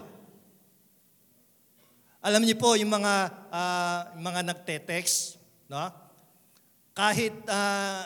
[2.22, 5.90] Alam niyo po, yung mga, uh, mga nagte-text, no?
[6.94, 8.06] kahit, uh,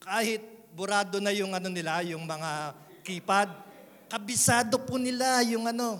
[0.00, 0.47] kahit
[0.78, 2.70] burado na yung ano nila, yung mga
[3.02, 3.50] keypad,
[4.06, 5.98] kabisado po nila yung ano,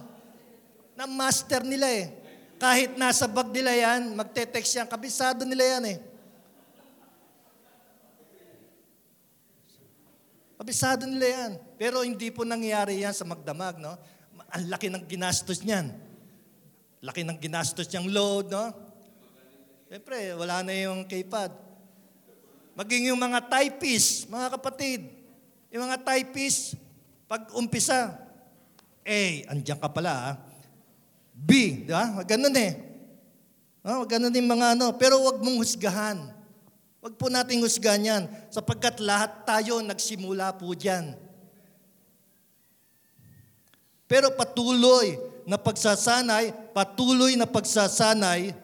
[0.95, 2.15] na master nila eh.
[2.63, 5.99] Kahit nasa bag nila yan, magte-text yan, kabisado nila yan eh.
[10.59, 11.53] Kabisado nila yan.
[11.75, 13.95] Pero hindi po nangyayari yan sa magdamag, no?
[14.51, 15.91] Ang laki ng ginastos niyan.
[17.03, 18.67] Laki ng ginastos niyang load, no?
[19.87, 21.68] Siyempre, wala na yung keypad.
[22.79, 25.11] Maging yung mga typists, mga kapatid.
[25.75, 26.79] Yung mga typists,
[27.27, 28.15] pag umpisa,
[29.03, 30.33] A, andyan ka pala, ha?
[31.35, 32.23] B, di ba?
[32.23, 32.79] Ganun eh.
[33.83, 34.95] No, ganun din mga ano.
[34.95, 36.19] Pero wag mong husgahan.
[37.03, 38.23] Wag po nating husgahan yan.
[38.47, 41.19] Sapagkat lahat tayo nagsimula po dyan.
[44.07, 48.55] Pero patuloy na pagsasanay, patuloy na pagsasanay,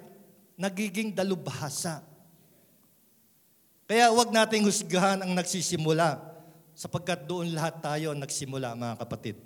[0.54, 2.13] nagiging dalubhasa.
[3.84, 6.16] Kaya huwag nating husgahan ang nagsisimula
[6.72, 9.36] sapagkat doon lahat tayo nagsimula, mga kapatid.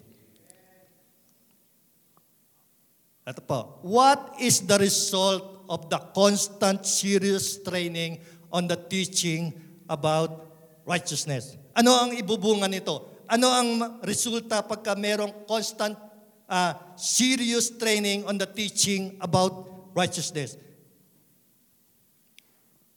[3.28, 3.82] Ito po.
[3.84, 9.52] What is the result of the constant serious training on the teaching
[9.84, 10.48] about
[10.88, 11.58] righteousness?
[11.76, 13.04] Ano ang ibubunga nito?
[13.28, 15.92] Ano ang resulta pagka merong constant
[16.48, 20.56] uh, serious training on the teaching about righteousness.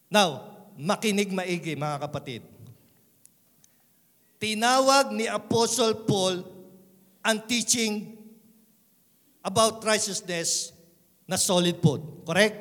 [0.08, 2.42] Now, makinig maigi mga kapatid.
[4.42, 6.42] Tinawag ni Apostle Paul
[7.22, 8.18] ang teaching
[9.46, 10.74] about righteousness
[11.30, 12.02] na solid food.
[12.26, 12.58] Correct?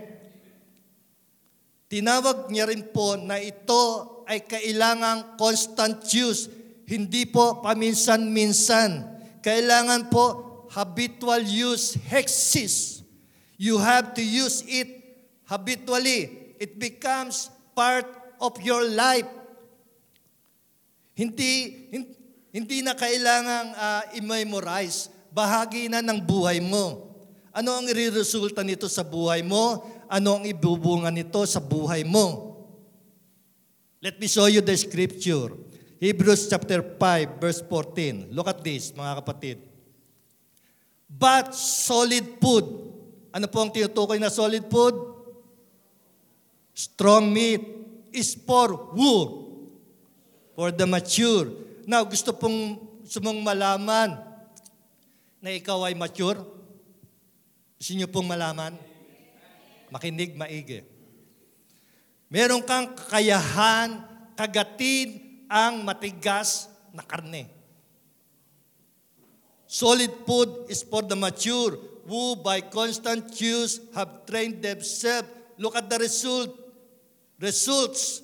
[1.91, 3.83] Tinawag niya rin po na ito
[4.31, 6.47] ay kailangang constant use,
[6.87, 9.19] hindi po paminsan-minsan.
[9.43, 10.25] Kailangan po
[10.71, 13.03] habitual use, hexis.
[13.59, 14.87] You have to use it
[15.51, 16.55] habitually.
[16.63, 18.09] It becomes part
[18.41, 19.29] of your life.
[21.15, 22.17] Hindi, hin-
[22.51, 25.13] hindi na kailangang uh, i-memorize.
[25.31, 27.11] Bahagi na ng buhay mo.
[27.51, 29.83] Ano ang ireresulta nito sa buhay mo?
[30.11, 32.57] Ano ang ibubunga nito sa buhay mo?
[34.01, 35.53] Let me show you the scripture.
[36.01, 38.33] Hebrews chapter 5 verse 14.
[38.33, 39.59] Look at this, mga kapatid.
[41.11, 42.65] But solid food.
[43.35, 44.95] Ano po ang tinutukoy na solid food?
[46.81, 47.61] Strong meat
[48.09, 49.13] is for who?
[50.57, 51.53] For the mature.
[51.85, 54.17] Now, gusto pong sumong malaman
[55.45, 56.41] na ikaw ay mature?
[57.77, 58.81] Gusto niyo pong malaman?
[59.93, 60.81] Makinig maigi.
[62.33, 64.01] Meron kang kakayahan
[64.39, 65.21] kagatin
[65.53, 67.51] ang matigas na karne.
[69.69, 71.77] Solid food is for the mature
[72.09, 75.29] who by constant use have trained themselves.
[75.61, 76.70] Look at the result.
[77.41, 78.23] Results.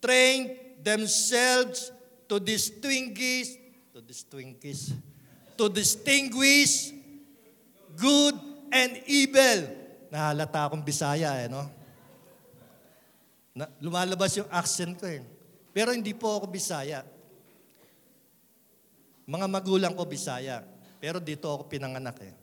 [0.00, 1.92] Trained themselves
[2.24, 3.52] to distinguish,
[3.92, 4.96] to distinguish,
[5.60, 6.94] to distinguish
[8.00, 8.32] good
[8.72, 9.68] and evil.
[10.08, 11.68] Nahalata akong Bisaya eh, no?
[13.52, 15.20] Na, lumalabas yung accent ko eh.
[15.74, 17.04] Pero hindi po ako Bisaya.
[19.28, 20.64] Mga magulang ko Bisaya.
[20.98, 22.34] Pero dito ako pinanganak eh.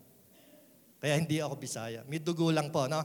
[1.02, 2.00] Kaya hindi ako Bisaya.
[2.06, 3.02] May dugo lang po, no?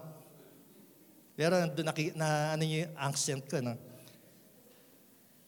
[1.34, 3.74] Pero na, na ano yung accent ko, no?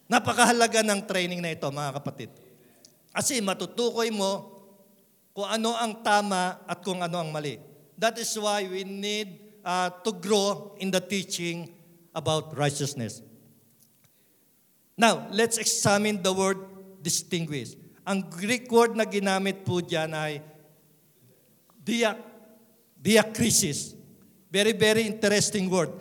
[0.05, 2.29] Napakahalaga ng training na ito, mga kapatid.
[3.09, 4.53] Kasi matutukoy mo
[5.33, 7.57] kung ano ang tama at kung ano ang mali.
[7.97, 11.73] That is why we need uh, to grow in the teaching
[12.13, 13.25] about righteousness.
[14.95, 16.59] Now, let's examine the word
[17.03, 17.75] distinguish.
[18.07, 20.39] Ang Greek word na ginamit po dyan ay
[21.83, 22.15] dia,
[22.95, 23.97] diakrisis.
[24.55, 25.91] Very, very interesting word.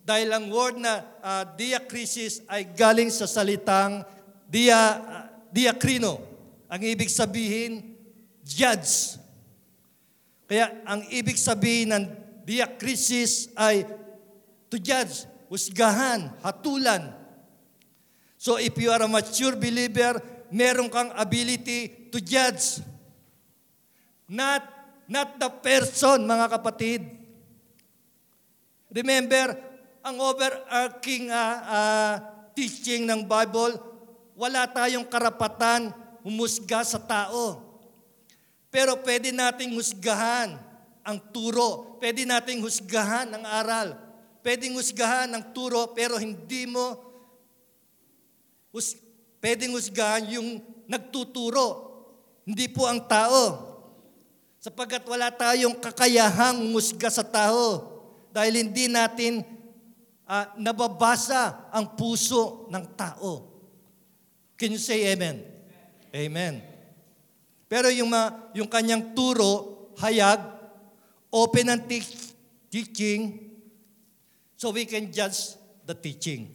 [0.00, 4.00] Dahil ang word na uh, diakrisis ay galing sa salitang
[4.48, 6.16] dia, uh, diakrino.
[6.72, 7.92] Ang ibig sabihin,
[8.40, 9.20] judge.
[10.48, 12.04] Kaya ang ibig sabihin ng
[12.48, 13.84] diakrisis ay
[14.72, 17.12] to judge, husgahan, hatulan.
[18.40, 20.16] So if you are a mature believer,
[20.48, 22.80] meron kang ability to judge.
[24.32, 24.64] Not,
[25.04, 27.21] not the person, mga kapatid.
[28.92, 29.56] Remember,
[30.04, 32.14] ang overarching uh, uh,
[32.52, 33.80] teaching ng Bible,
[34.36, 37.72] wala tayong karapatan humusga sa tao.
[38.68, 40.60] Pero pwede nating husgahan
[41.00, 41.96] ang turo.
[41.96, 43.96] Pwede nating husgahan ang aral.
[44.44, 46.98] Pwedeng husgahan ang turo pero hindi mo
[48.74, 48.98] hus,
[49.38, 51.94] pwedeng husgahan yung nagtuturo.
[52.42, 53.70] Hindi po ang tao.
[54.58, 57.91] Sapagkat wala tayong kakayahang musga sa tao
[58.32, 59.44] dahil hindi natin
[60.24, 63.52] uh, nababasa ang puso ng tao.
[64.56, 65.44] Can you say amen?
[66.12, 66.64] Amen.
[67.68, 70.40] Pero yung, ma, yung kanyang turo, hayag,
[71.32, 72.04] open ang te-
[72.68, 73.52] teaching,
[74.56, 76.48] so we can judge the teaching.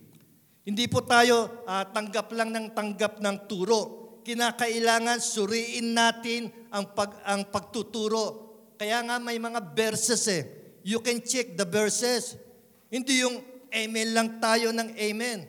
[0.68, 3.82] Hindi po tayo uh, tanggap lang ng tanggap ng turo.
[4.28, 8.46] Kinakailangan suriin natin ang, pag, ang pagtuturo.
[8.76, 10.57] Kaya nga may mga verses eh.
[10.88, 12.39] You can check the verses.
[12.88, 15.43] Hindi yung amen lang tayo ng amen.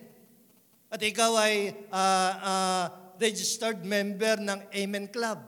[0.90, 2.84] At ikaw ay uh, uh,
[3.22, 5.38] registered member ng Amen Club.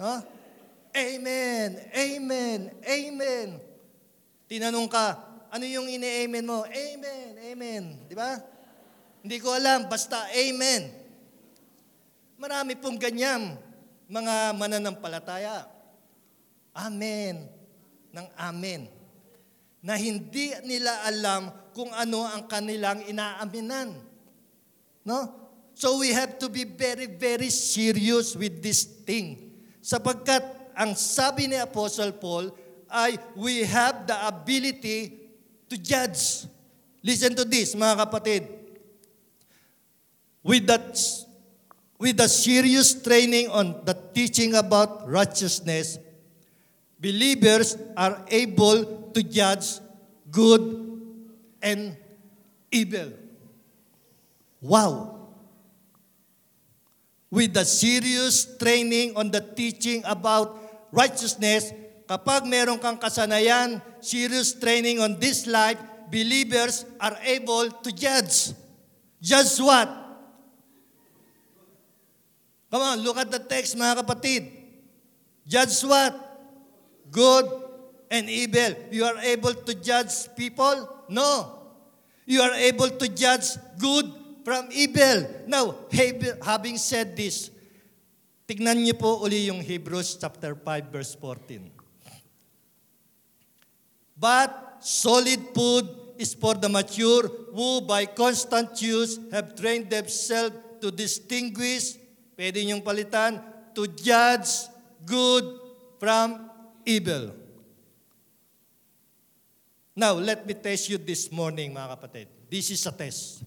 [0.00, 0.22] Huh?
[0.96, 3.48] Amen, amen, amen.
[4.48, 5.06] Tinanong ka,
[5.52, 6.64] ano yung ine-amen mo?
[6.64, 7.82] Amen, amen.
[8.08, 8.40] Di ba?
[9.20, 10.88] Hindi ko alam, basta amen.
[12.40, 13.54] Marami pong ganyan,
[14.08, 15.68] mga mananampalataya.
[16.72, 17.57] Amen,
[18.12, 18.88] ng amen.
[19.84, 23.94] Na hindi nila alam kung ano ang kanilang inaaminan.
[25.06, 25.48] No?
[25.78, 29.54] So we have to be very, very serious with this thing.
[29.78, 30.42] Sapagkat
[30.74, 32.50] ang sabi ni Apostle Paul
[32.90, 35.14] ay we have the ability
[35.70, 36.50] to judge.
[36.98, 38.42] Listen to this, mga kapatid.
[40.42, 40.98] With that
[41.98, 45.98] with the serious training on the teaching about righteousness,
[47.00, 49.80] believers are able to judge
[50.30, 50.62] good
[51.62, 51.96] and
[52.70, 53.12] evil.
[54.60, 55.18] Wow!
[57.28, 60.56] with the serious training on the teaching about
[60.92, 61.72] righteousness,
[62.08, 65.76] kapag meron kang kasanayan, serious training on this life,
[66.08, 68.56] believers are able to judge.
[69.20, 69.88] Judge what?
[72.68, 74.48] Come on, look at the text mga kapatid.
[75.44, 76.27] Judge what?
[77.10, 77.46] Good
[78.10, 78.74] and evil.
[78.90, 80.88] You are able to judge people?
[81.08, 81.58] No.
[82.24, 84.04] You are able to judge good
[84.44, 85.28] from evil.
[85.46, 85.76] Now,
[86.44, 87.52] having said this,
[88.48, 91.68] tignan niyo po uli yung Hebrews chapter 5 verse 14.
[94.18, 95.84] But solid food
[96.18, 101.94] is for the mature who by constant use have trained themselves to distinguish,
[102.34, 103.38] pwede niyong palitan,
[103.76, 104.66] to judge
[105.06, 105.44] good
[106.02, 106.47] from
[106.88, 107.36] evil.
[109.92, 112.26] Now, let me test you this morning, mga kapatid.
[112.48, 113.44] This is a test.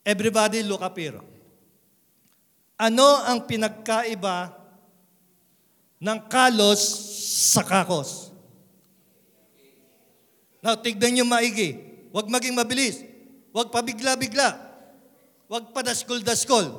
[0.00, 1.20] Everybody look up here.
[2.80, 4.56] Ano ang pinagkaiba
[6.00, 6.80] ng kalos
[7.52, 8.32] sa kakos?
[10.64, 11.76] Now, tignan nyo maigi.
[12.14, 13.04] Huwag maging mabilis.
[13.52, 14.56] Huwag pabigla-bigla.
[15.50, 16.72] Huwag padaskol-daskol.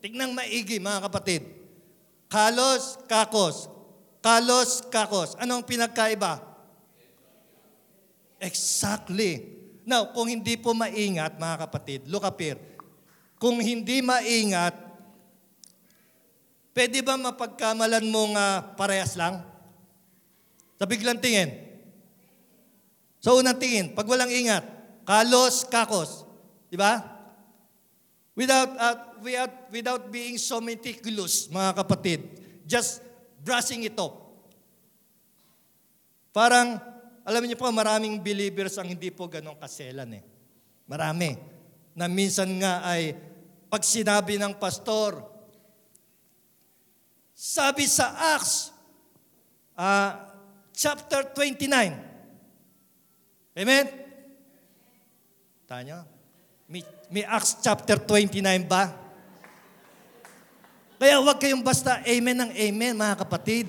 [0.00, 1.44] Tignan maigi, mga kapatid.
[2.32, 3.75] Kalos, kakos.
[4.26, 5.38] Kalos, kakos.
[5.38, 6.42] Anong pinagkaiba?
[8.42, 9.54] Exactly.
[9.86, 12.58] Now, kung hindi po maingat, mga kapatid, look up here.
[13.38, 14.74] Kung hindi maingat,
[16.74, 19.46] pwede ba mapagkamalan mong uh, parehas lang?
[20.74, 21.62] Sa biglang tingin.
[23.22, 24.66] Sa unang tingin, pag walang ingat,
[25.06, 26.26] kalos, kakos.
[26.66, 26.98] Di ba?
[28.34, 32.26] Without, uh, without, without being so meticulous, mga kapatid,
[32.66, 33.05] just
[33.46, 34.26] brushing it off.
[36.34, 36.82] Parang,
[37.22, 40.24] alam niyo po, maraming believers ang hindi po ganong kaselan eh.
[40.90, 41.38] Marami.
[41.94, 43.14] Na minsan nga ay,
[43.70, 45.22] pag sinabi ng pastor,
[47.32, 48.74] sabi sa Acts,
[49.78, 50.10] uh,
[50.74, 51.70] chapter 29.
[53.56, 53.86] Amen?
[55.64, 56.04] Tanya?
[56.68, 59.05] May, may Acts chapter 29 ba?
[60.96, 63.68] Kaya huwag kayong basta amen ng amen, mga kapatid.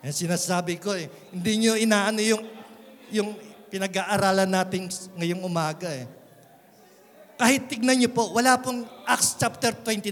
[0.00, 1.10] Yan sinasabi ko eh.
[1.34, 2.42] Hindi nyo inaano yung,
[3.12, 3.28] yung
[3.68, 4.88] pinag-aaralan natin
[5.20, 6.08] ngayong umaga eh.
[7.36, 10.08] Kahit tignan nyo po, wala pong Acts chapter 29.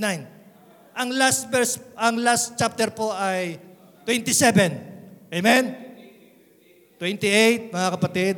[0.95, 3.57] Ang last verse, ang last chapter po ay
[4.05, 5.32] 27.
[5.32, 5.64] Amen?
[7.01, 8.37] 28, mga kapatid.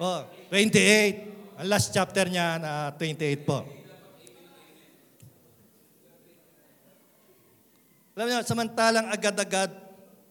[0.00, 1.60] Oh, 28.
[1.60, 3.79] Ang last chapter niya na 28 po.
[8.18, 9.70] Alam niyo, samantalang agad-agad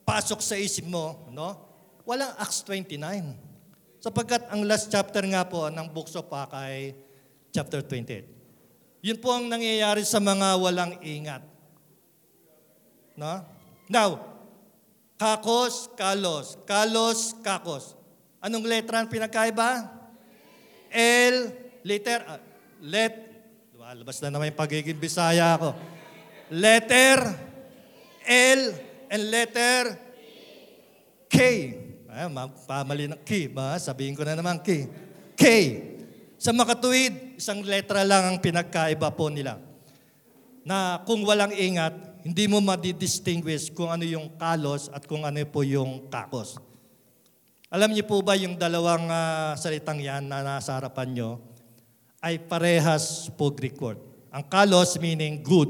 [0.03, 1.55] pasok sa isip mo, no?
[2.03, 2.97] Walang Acts 29.
[4.01, 6.95] Sapagkat ang last chapter nga po ng Books of Acts ay
[7.53, 9.03] chapter 28.
[9.05, 11.43] Yun po ang nangyayari sa mga walang ingat.
[13.15, 13.43] No?
[13.87, 14.23] Now,
[15.15, 16.59] kakos, kalos.
[16.67, 17.95] Kalos, kakos.
[18.39, 19.87] Anong letra ang pinagkaiba?
[20.95, 21.35] L,
[21.83, 22.39] letter, uh,
[22.81, 23.13] let,
[23.75, 25.75] lumabas na naman yung pagiging bisaya ko.
[26.49, 27.48] Letter,
[28.29, 28.61] L
[29.09, 29.97] and letter
[31.25, 31.37] K.
[32.09, 32.25] Ay,
[32.69, 33.77] pamali ng K ba?
[33.81, 34.85] Sabihin ko na naman K.
[35.33, 35.45] K.
[36.37, 39.57] Sa makatuwid, isang letra lang ang pinagkaiba po nila.
[40.61, 45.65] Na kung walang ingat, hindi mo madidistinguish kung ano yung kalos at kung ano po
[45.65, 46.61] yung kakos.
[47.69, 51.29] Alam niyo po ba yung dalawang uh, salitang yan na nasa harapan nyo
[52.17, 54.01] ay parehas po Greek word.
[54.33, 55.69] Ang kalos meaning good.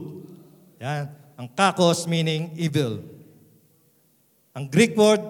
[0.80, 1.19] Yan.
[1.40, 3.00] Ang kakos meaning evil.
[4.52, 5.24] Ang Greek word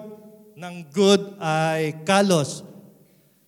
[0.58, 2.66] ng good ay kalos.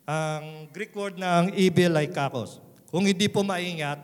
[0.06, 2.62] Ang Greek word ng evil ay kakos.
[2.86, 3.98] Kung hindi po maingat,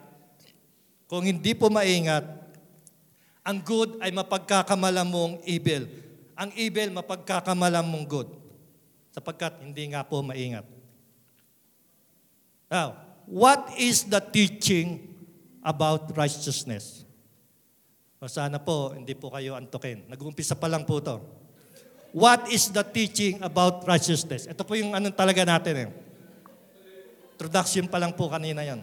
[1.07, 2.27] kung hindi po maingat,
[3.47, 5.87] ang good ay mapagkakamalang mong evil.
[6.35, 8.29] Ang evil mapagkakamalang mong good.
[9.15, 10.67] Sapagkat hindi nga po maingat.
[12.67, 15.15] Now, what is the teaching
[15.63, 17.08] about righteousness?
[18.19, 20.03] O sana po, hindi po kayo antukin.
[20.11, 21.23] Nag-uumpisa pa lang po to.
[22.11, 24.51] What is the teaching about righteousness?
[24.51, 25.89] Ito po yung anong talaga natin eh.
[27.39, 28.83] Introduction pa lang po kanina yon.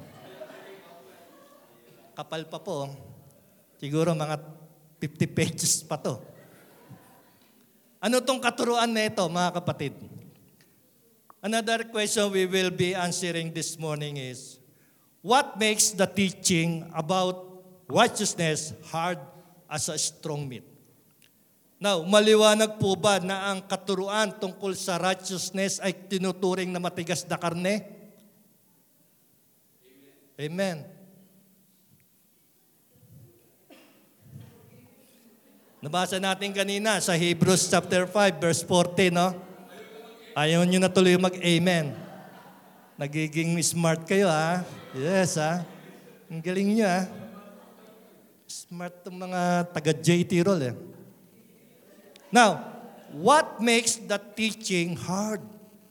[2.16, 2.88] Kapal pa po.
[3.76, 4.40] Siguro mga
[5.04, 6.16] 50 pages pa to.
[8.00, 10.00] Ano tong katuruan na ito, mga kapatid?
[11.44, 14.64] Another question we will be answering this morning is,
[15.20, 17.55] what makes the teaching about
[17.90, 19.22] righteousness hard
[19.70, 20.66] as a strong meat.
[21.76, 27.36] Now, maliwanag po ba na ang katuruan tungkol sa righteousness ay tinuturing na matigas na
[27.36, 27.84] karne?
[30.40, 30.88] Amen.
[35.84, 39.38] Nabasa natin kanina sa Hebrews chapter 5 verse 14, no?
[40.34, 41.94] Ayaw nyo na tuloy mag-amen.
[42.98, 44.66] Nagiging smart kayo, ha?
[44.98, 45.62] Yes, ha?
[46.32, 47.25] Ang galing nyo, ha?
[48.46, 50.76] Smart tong mga taga-JT roll, eh.
[52.30, 52.62] Now,
[53.10, 55.42] what makes the teaching hard?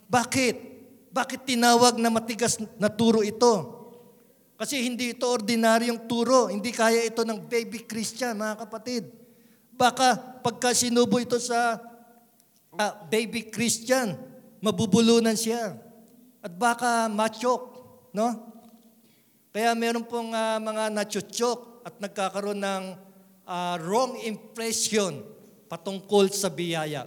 [0.07, 0.55] Bakit?
[1.11, 3.82] Bakit tinawag na matigas na turo ito?
[4.55, 6.46] Kasi hindi ito ordinaryong turo.
[6.46, 9.11] Hindi kaya ito ng baby Christian, mga kapatid.
[9.74, 11.82] Baka pagka sinubo ito sa
[12.78, 14.14] ah, baby Christian,
[14.62, 15.74] mabubulunan siya.
[16.38, 17.82] At baka machok,
[18.14, 18.55] no?
[19.50, 22.85] Kaya meron pong ah, mga nachuchok at nagkakaroon ng
[23.45, 25.20] ah, wrong impression
[25.68, 27.05] patungkol sa biyaya.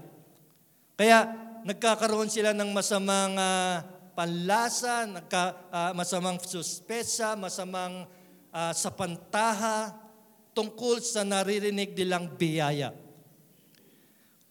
[0.98, 1.30] Kaya
[1.66, 3.82] nagkakaroon sila ng masamang ah,
[4.18, 8.06] panlasa, nagka, ah, masamang suspesa, masamang
[8.54, 9.94] ah, sapantaha
[10.58, 12.94] tungkol sa naririnig nilang biyaya.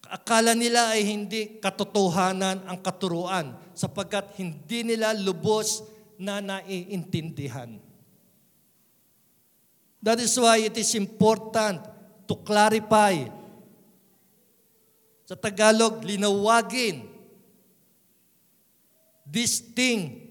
[0.07, 5.83] Akala nila ay hindi katotohanan ang katuruan sapagkat hindi nila lubos
[6.15, 7.86] na naiintindihan.
[10.07, 11.83] That is why it is important
[12.31, 13.27] to clarify.
[15.27, 17.11] Sa Tagalog, linawagin
[19.27, 20.31] this thing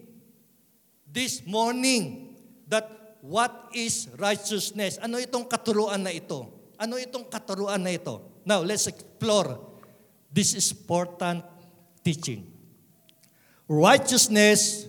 [1.11, 2.31] this morning
[2.71, 4.95] that what is righteousness?
[5.03, 6.47] Ano itong katuruan na ito?
[6.79, 8.23] Ano itong katuruan na ito?
[8.47, 9.59] Now, let's explore
[10.31, 11.43] this important
[11.99, 12.47] teaching.
[13.67, 14.87] Righteousness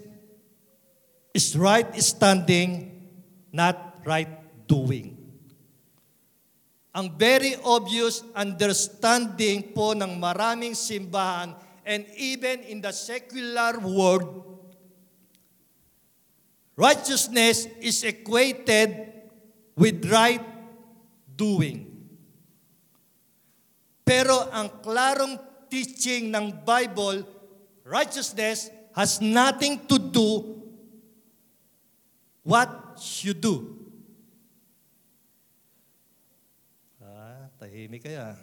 [1.34, 3.02] is right standing,
[3.50, 5.14] not right doing.
[6.96, 11.52] Ang very obvious understanding po ng maraming simbahan
[11.86, 14.42] and even in the secular world,
[16.74, 19.12] righteousness is equated
[19.76, 20.42] with right
[21.36, 21.84] doing.
[24.06, 25.36] Pero ang klarong
[25.68, 27.26] teaching ng Bible,
[27.84, 30.56] righteousness has nothing to do
[32.46, 32.70] what
[33.20, 33.76] you do.
[37.02, 38.38] Ah, tahimik kayo ah.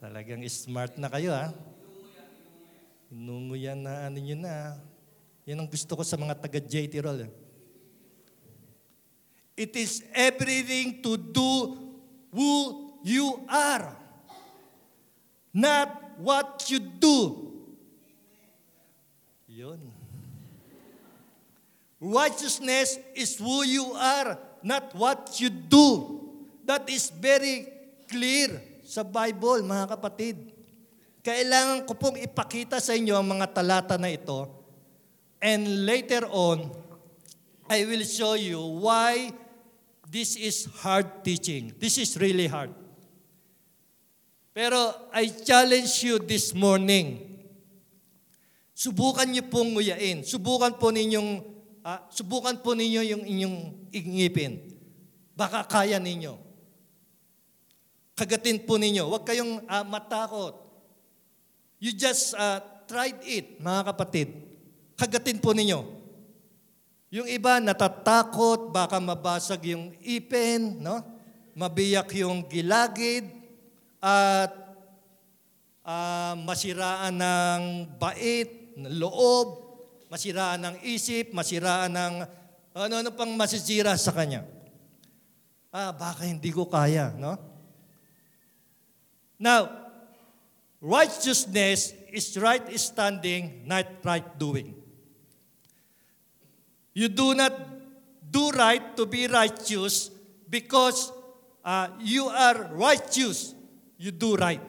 [0.00, 1.52] Talagang smart na kayo ah.
[3.12, 4.80] Inunguyan na ano nyo na.
[5.44, 7.28] Yan ang gusto ko sa mga taga-JT roll.
[7.28, 7.32] eh.
[9.60, 11.52] It is everything to do
[12.32, 12.52] who
[13.04, 13.92] you are.
[15.52, 17.44] Not what you do.
[19.52, 19.80] Yun.
[22.00, 26.22] Righteousness is who you are, not what you do.
[26.62, 27.77] That is very
[28.08, 30.36] clear sa Bible, mga kapatid.
[31.20, 34.48] Kailangan ko pong ipakita sa inyo ang mga talata na ito.
[35.44, 36.72] And later on,
[37.68, 39.28] I will show you why
[40.08, 41.76] this is hard teaching.
[41.76, 42.72] This is really hard.
[44.56, 47.28] Pero I challenge you this morning.
[48.72, 50.24] Subukan niyo pong nguyain.
[50.24, 51.44] Subukan po ninyong
[51.84, 53.56] ah, subukan po ninyo yung inyong
[53.92, 54.64] ingipin.
[55.36, 56.47] Baka kaya ninyo.
[58.18, 59.06] Kagatin po ninyo.
[59.06, 60.58] Huwag kayong ah, matakot.
[61.78, 62.58] You just ah,
[62.90, 64.34] tried it, mga kapatid.
[64.98, 65.86] Kagatin po ninyo.
[67.14, 70.98] Yung iba natatakot, baka mabasag yung ipin, no?
[71.54, 73.30] Mabiyak yung gilagid,
[74.02, 74.50] at
[75.86, 77.62] ah, masiraan ng
[78.02, 79.46] bait, ng loob,
[80.10, 82.14] masiraan ng isip, masiraan ng
[82.74, 84.42] ano-ano pang masisira sa kanya.
[85.70, 87.47] Ah, baka hindi ko kaya, no?
[89.38, 89.70] Now,
[90.82, 94.74] righteousness is right standing, not right doing.
[96.92, 97.54] You do not
[98.26, 100.10] do right to be righteous
[100.50, 101.12] because
[101.64, 103.54] uh, you are righteous.
[103.96, 104.60] You do right.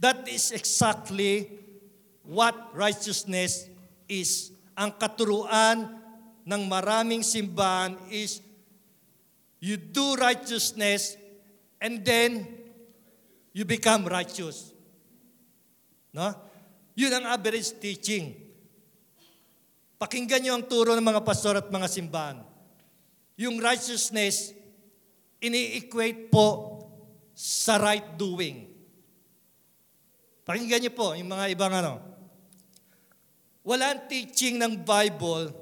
[0.00, 1.50] That is exactly
[2.22, 3.70] what righteousness
[4.06, 4.50] is.
[4.78, 5.98] Ang katuruan
[6.46, 8.42] ng maraming simbahan is
[9.58, 11.18] you do righteousness
[11.78, 12.46] and then
[13.54, 14.70] you become righteous.
[16.14, 16.34] No?
[16.98, 18.34] Yun ang average teaching.
[19.98, 22.38] Pakinggan niyo ang turo ng mga pastor at mga simbahan.
[23.38, 24.54] Yung righteousness,
[25.38, 26.78] ini-equate po
[27.34, 28.66] sa right doing.
[30.42, 32.02] Pakinggan niyo po yung mga ibang ano.
[33.62, 35.52] Walang teaching ng Bible,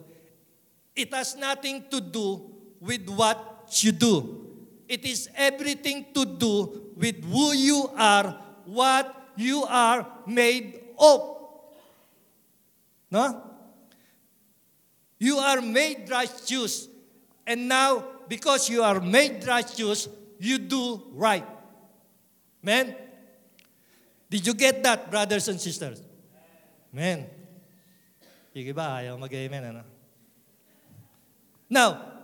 [0.95, 2.49] it has nothing to do
[2.79, 4.46] with what you do.
[4.89, 11.37] It is everything to do with who you are, what you are made of.
[13.11, 13.43] No?
[15.19, 16.89] You are made righteous.
[17.47, 20.09] And now, because you are made righteous,
[20.39, 21.47] you do right.
[22.63, 22.95] Amen?
[24.29, 26.03] Did you get that, brothers and sisters?
[26.93, 27.31] Amen.
[28.55, 29.05] Sige ba?
[29.05, 29.83] Ayaw mag-amen, ano?
[31.71, 32.16] Now,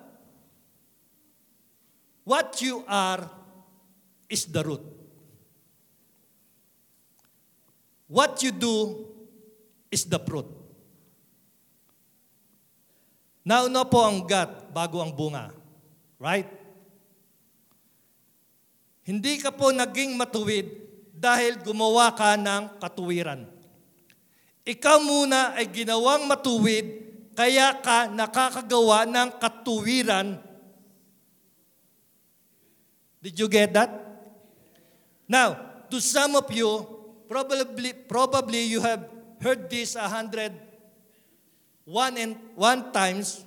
[2.25, 3.27] what you are
[4.31, 4.85] is the root.
[8.13, 9.09] What you do
[9.89, 10.49] is the fruit.
[13.43, 15.51] Nauna po ang gut bago ang bunga.
[16.21, 16.47] Right?
[19.03, 20.71] Hindi ka po naging matuwid
[21.11, 23.49] dahil gumawa ka ng katuwiran.
[24.63, 26.87] Ikaw muna ay ginawang matuwid
[27.35, 30.39] kaya ka nakakagawa ng katuwiran.
[33.23, 33.91] Did you get that?
[35.31, 36.85] Now, to some of you,
[37.31, 39.07] probably, probably you have
[39.41, 40.53] heard this a hundred
[41.87, 43.47] one and one times,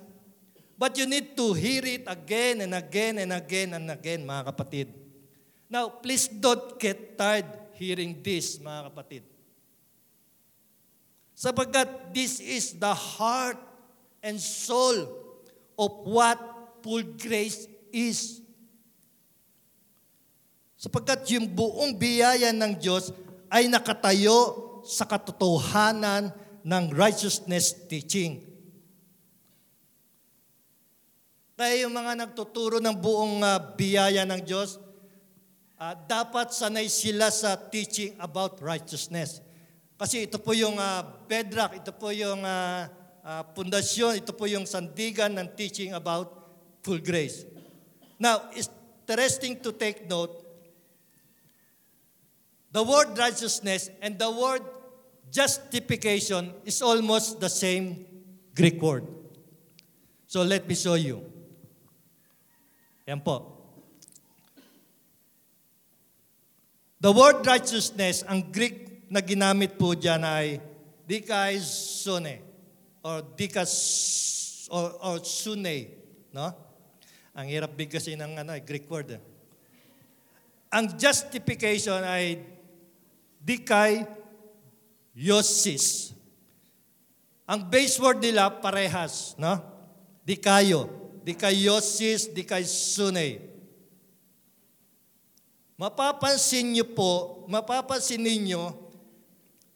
[0.78, 4.88] but you need to hear it again and again and again and again, mga kapatid.
[5.68, 7.46] Now, please don't get tired
[7.76, 9.22] hearing this, mga kapatid.
[11.36, 13.60] Sapagkat this is the heart
[14.24, 15.04] and soul
[15.76, 16.40] of what
[16.80, 18.40] full grace is.
[20.76, 23.08] Sapagkat yung buong biyaya ng Diyos
[23.48, 26.30] ay nakatayo sa katotohanan
[26.62, 28.44] ng righteousness teaching.
[31.56, 34.76] Kaya yung mga nagtuturo ng buong uh, biyaya ng Diyos,
[35.80, 39.40] uh, dapat sanay sila sa teaching about righteousness.
[39.96, 42.84] Kasi ito po yung uh, bedrock, ito po yung uh,
[43.24, 46.28] uh, pundasyon, ito po yung sandigan ng teaching about
[46.84, 47.48] full grace.
[48.20, 48.68] Now, it's
[49.08, 50.45] interesting to take note,
[52.76, 54.60] the word righteousness and the word
[55.32, 58.04] justification is almost the same
[58.52, 59.08] Greek word.
[60.28, 61.24] So let me show you.
[63.08, 63.56] Yan po.
[67.00, 70.60] The word righteousness, ang Greek na ginamit po dyan ay
[71.08, 72.44] dikaisone
[73.00, 73.72] or dikas
[74.68, 75.96] or, or sune,
[76.28, 76.52] no?
[77.32, 79.16] Ang hirap din kasi ng ano, Greek word.
[79.16, 79.22] Eh.
[80.76, 82.55] Ang justification ay
[83.46, 84.02] dikai
[85.14, 86.10] yosis.
[87.46, 89.54] Ang base word nila parehas, no?
[90.26, 93.42] Dikayo dikayosis, dikaysune.
[95.74, 98.70] Mapapansin niyo po, mapapansin ninyo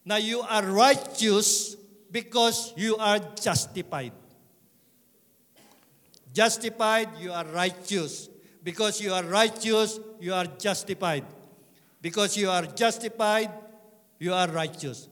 [0.06, 1.74] na you are righteous
[2.08, 4.14] because you are justified.
[6.30, 8.30] Justified, you are righteous.
[8.62, 11.26] Because you are righteous, you are justified.
[12.00, 13.52] Because you are justified,
[14.16, 15.06] you are righteous.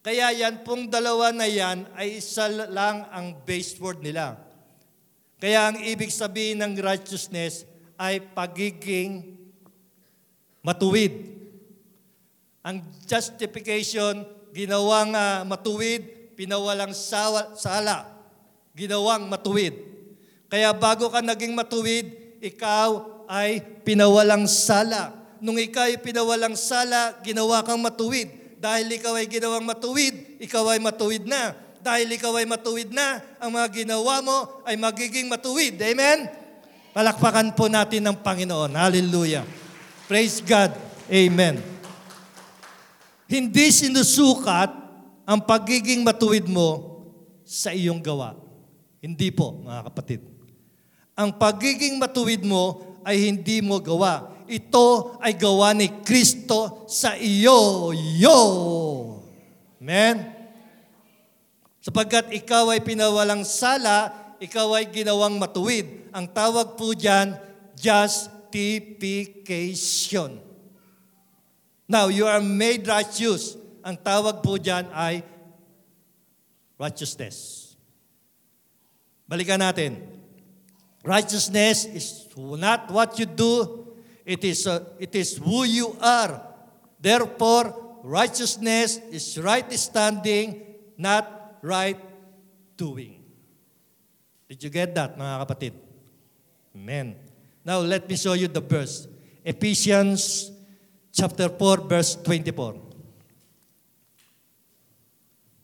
[0.00, 4.40] Kaya yan pong dalawa na yan ay isa lang ang base word nila.
[5.36, 7.68] Kaya ang ibig sabihin ng righteousness
[8.00, 9.36] ay pagiging
[10.64, 11.12] matuwid.
[12.64, 14.24] Ang justification,
[14.56, 18.08] ginawang uh, matuwid, pinawalang sawa, sala,
[18.72, 19.74] ginawang matuwid.
[20.46, 25.25] Kaya bago ka naging matuwid, ikaw ay pinawalang sala.
[25.38, 28.58] Nung ikaw ay pinawalang sala, ginawa kang matuwid.
[28.60, 33.54] Dahil ikaw ay ginawang matuwid, ikaw ay matuwid na dahil ikaw ay matuwid na, ang
[33.54, 35.78] mga ginawa mo ay magiging matuwid.
[35.78, 36.26] Amen?
[36.90, 38.74] Palakpakan po natin ng Panginoon.
[38.74, 39.46] Hallelujah.
[40.10, 40.74] Praise God.
[41.06, 41.62] Amen.
[43.30, 44.74] Hindi sinusukat
[45.22, 46.98] ang pagiging matuwid mo
[47.46, 48.34] sa iyong gawa.
[48.98, 50.26] Hindi po, mga kapatid.
[51.14, 54.26] Ang pagiging matuwid mo ay hindi mo gawa.
[54.46, 57.92] Ito ay gawa ni Kristo sa iyo.
[57.94, 58.38] Yo!
[59.82, 60.32] Amen?
[61.82, 64.10] Sapagkat ikaw ay pinawalang sala,
[64.42, 65.86] ikaw ay ginawang matuwid.
[66.10, 67.38] Ang tawag po dyan,
[67.78, 70.42] justification.
[71.86, 73.54] Now, you are made righteous.
[73.86, 75.22] Ang tawag po dyan ay
[76.74, 77.70] righteousness.
[79.30, 80.02] Balikan natin.
[81.06, 83.85] Righteousness is not what you do,
[84.26, 86.42] it is, uh, it is who you are.
[86.98, 91.96] Therefore, righteousness is right standing, not right
[92.76, 93.22] doing.
[94.50, 95.72] Did you get that, mga kapatid?
[96.74, 97.14] Amen.
[97.64, 99.06] Now, let me show you the verse.
[99.44, 100.50] Ephesians
[101.14, 102.74] chapter 4, verse 24.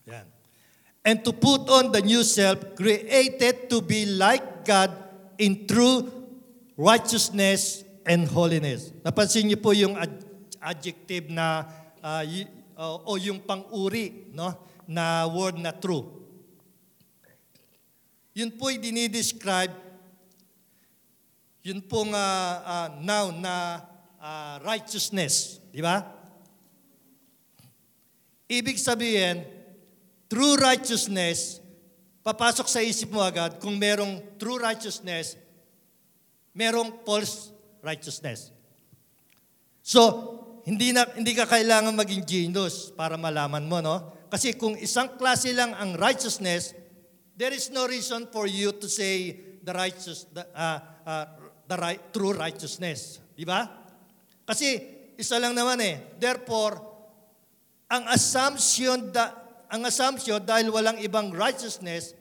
[0.06, 0.26] Yan.
[1.04, 4.94] And to put on the new self, created to be like God
[5.38, 6.06] in true
[6.76, 8.90] righteousness and holiness.
[9.02, 10.24] Napansin niyo po yung ad-
[10.58, 11.66] adjective na
[12.02, 14.54] uh, y- uh, o yung pang-uri, no?
[14.86, 16.04] na word na true.
[18.34, 19.72] Yun po'y dinidescribe,
[21.62, 23.84] yun pong uh, uh, noun na
[24.18, 25.62] uh, righteousness.
[25.70, 26.22] Di ba?
[28.52, 29.48] ibig sabihin,
[30.28, 31.64] true righteousness,
[32.20, 35.40] papasok sa isip mo agad kung merong true righteousness,
[36.52, 37.51] merong false
[37.82, 38.54] righteousness.
[39.82, 40.00] So,
[40.62, 43.98] hindi na hindi ka kailangan maging genius para malaman mo, no?
[44.30, 46.72] Kasi kung isang klase lang ang righteousness,
[47.34, 51.26] there is no reason for you to say the righteous the, uh, uh,
[51.66, 53.68] the right, true righteousness, di ba?
[54.46, 54.80] Kasi
[55.18, 56.16] isa lang naman eh.
[56.16, 56.80] Therefore,
[57.92, 59.36] ang assumption da,
[59.68, 62.16] ang assumption dahil walang ibang righteousness,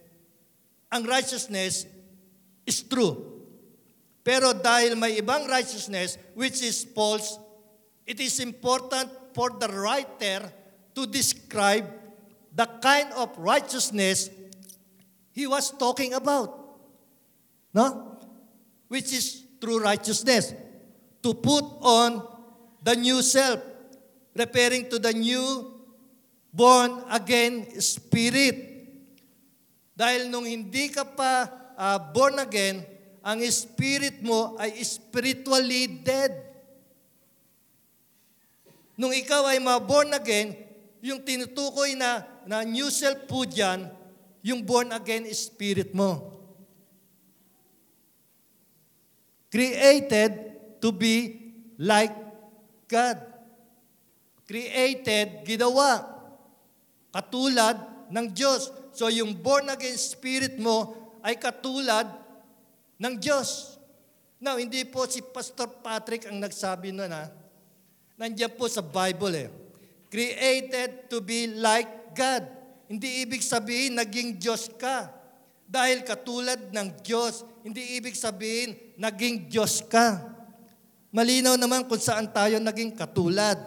[0.92, 1.88] ang righteousness
[2.68, 3.31] is true.
[4.22, 7.42] Pero dahil may ibang righteousness which is false,
[8.06, 10.46] it is important for the writer
[10.94, 11.88] to describe
[12.54, 14.30] the kind of righteousness
[15.32, 16.52] he was talking about.
[17.74, 18.20] No?
[18.92, 20.54] Which is true righteousness.
[21.24, 22.26] To put on
[22.84, 23.62] the new self,
[24.36, 25.72] referring to the new
[26.52, 28.68] born again spirit.
[29.96, 31.48] Dahil nung hindi ka pa
[31.78, 32.84] uh, born again,
[33.22, 36.34] ang spirit mo ay spiritually dead.
[38.98, 40.58] Nung ikaw ay ma-born again,
[41.02, 43.90] yung tinutukoy na, na new self po dyan,
[44.42, 46.34] yung born again spirit mo.
[49.54, 52.14] Created to be like
[52.90, 53.18] God.
[54.46, 56.06] Created, ginawa,
[57.14, 57.78] katulad
[58.10, 58.70] ng Diyos.
[58.94, 60.94] So yung born again spirit mo
[61.26, 62.21] ay katulad
[63.02, 63.82] ng Diyos.
[64.38, 67.34] Now, hindi po si Pastor Patrick ang nagsabi nun ha.
[68.22, 69.50] Nandiyan po sa Bible eh.
[70.14, 72.46] Created to be like God.
[72.86, 75.10] Hindi ibig sabihin naging Diyos ka.
[75.66, 80.20] Dahil katulad ng Diyos, hindi ibig sabihin naging Diyos ka.
[81.10, 83.58] Malinaw naman kung saan tayo naging katulad.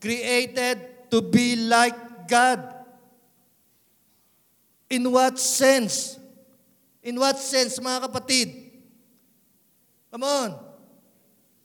[0.00, 2.60] Created to be like God.
[4.88, 6.16] In what sense?
[7.04, 8.63] In what sense, mga kapatid?
[10.14, 10.54] Come on.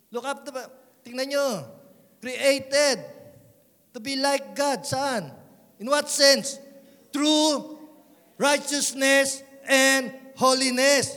[0.10, 0.50] Look up the...
[1.06, 1.70] Tingnan nyo
[2.18, 2.98] created
[3.94, 4.82] to be like God.
[4.82, 5.30] Saan?
[5.78, 6.58] In what sense?
[7.14, 7.78] True
[8.42, 11.14] righteousness and holiness.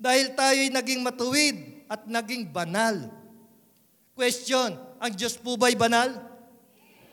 [0.00, 3.12] Dahil tayo'y naging matuwid at naging banal.
[4.16, 6.08] Question, ang Diyos po ba'y banal?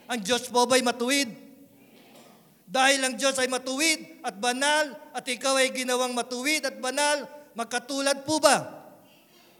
[0.08, 1.28] Ang Diyos po ba'y matuwid?
[2.64, 8.24] Dahil ang Diyos ay matuwid at banal at ikaw ay ginawang matuwid at banal, magkatulad
[8.24, 8.81] po ba?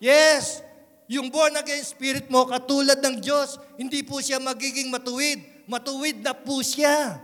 [0.03, 0.67] Yes,
[1.07, 5.39] yung born again spirit mo, katulad ng Diyos, hindi po siya magiging matuwid.
[5.71, 7.23] Matuwid na po siya.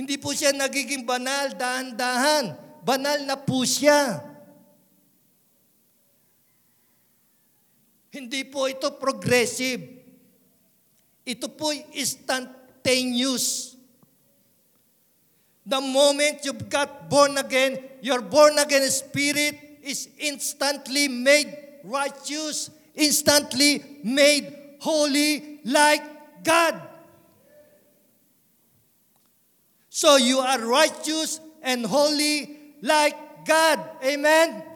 [0.00, 2.56] Hindi po siya nagiging banal, dahan-dahan.
[2.80, 4.24] Banal na po siya.
[8.08, 9.84] Hindi po ito progressive.
[11.28, 13.69] Ito po instantaneous.
[15.70, 21.54] The moment you've got born again, your born again spirit is instantly made
[21.86, 24.50] righteous, instantly made
[24.82, 26.02] holy like
[26.42, 26.74] God.
[29.86, 33.78] So you are righteous and holy like God.
[34.02, 34.66] Amen?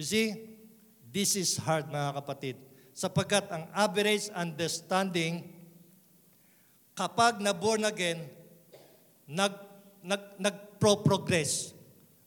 [0.00, 0.32] You see,
[1.12, 2.56] this is hard mga kapatid.
[2.96, 5.59] Sapagkat ang average understanding
[7.00, 8.20] kapag na born again,
[9.24, 9.56] nag,
[10.04, 11.72] nag, nag-pro-progress.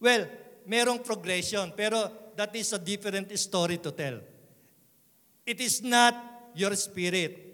[0.02, 0.26] Well,
[0.66, 4.18] merong progression, pero that is a different story to tell.
[5.46, 6.18] It is not
[6.58, 7.54] your spirit.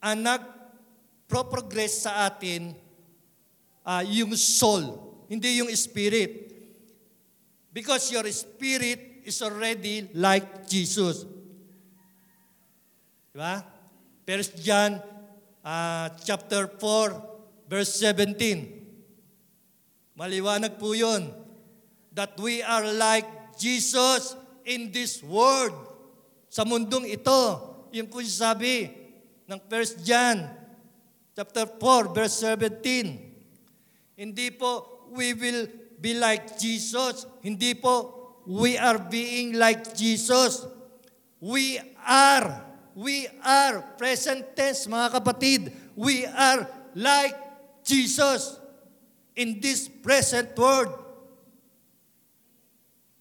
[0.00, 2.72] Ang nag-pro-progress sa atin,
[3.84, 4.96] uh, yung soul,
[5.28, 6.48] hindi yung spirit.
[7.76, 11.28] Because your spirit is already like Jesus.
[13.34, 13.66] Diba?
[14.24, 15.13] First John
[15.64, 18.84] uh, chapter 4, verse 17.
[20.14, 21.32] Maliwanag po yun.
[22.14, 23.26] That we are like
[23.58, 25.74] Jesus in this world.
[26.52, 27.40] Sa mundong ito.
[27.90, 28.86] Yun po yung sabi
[29.50, 30.46] ng 1 John
[31.34, 33.34] chapter 4, verse 17.
[34.14, 35.66] Hindi po we will
[35.98, 37.26] be like Jesus.
[37.42, 38.14] Hindi po
[38.46, 40.62] we are being like Jesus.
[41.42, 47.34] We are We are, present tense mga kapatid, we are like
[47.82, 48.62] Jesus
[49.34, 50.94] in this present world.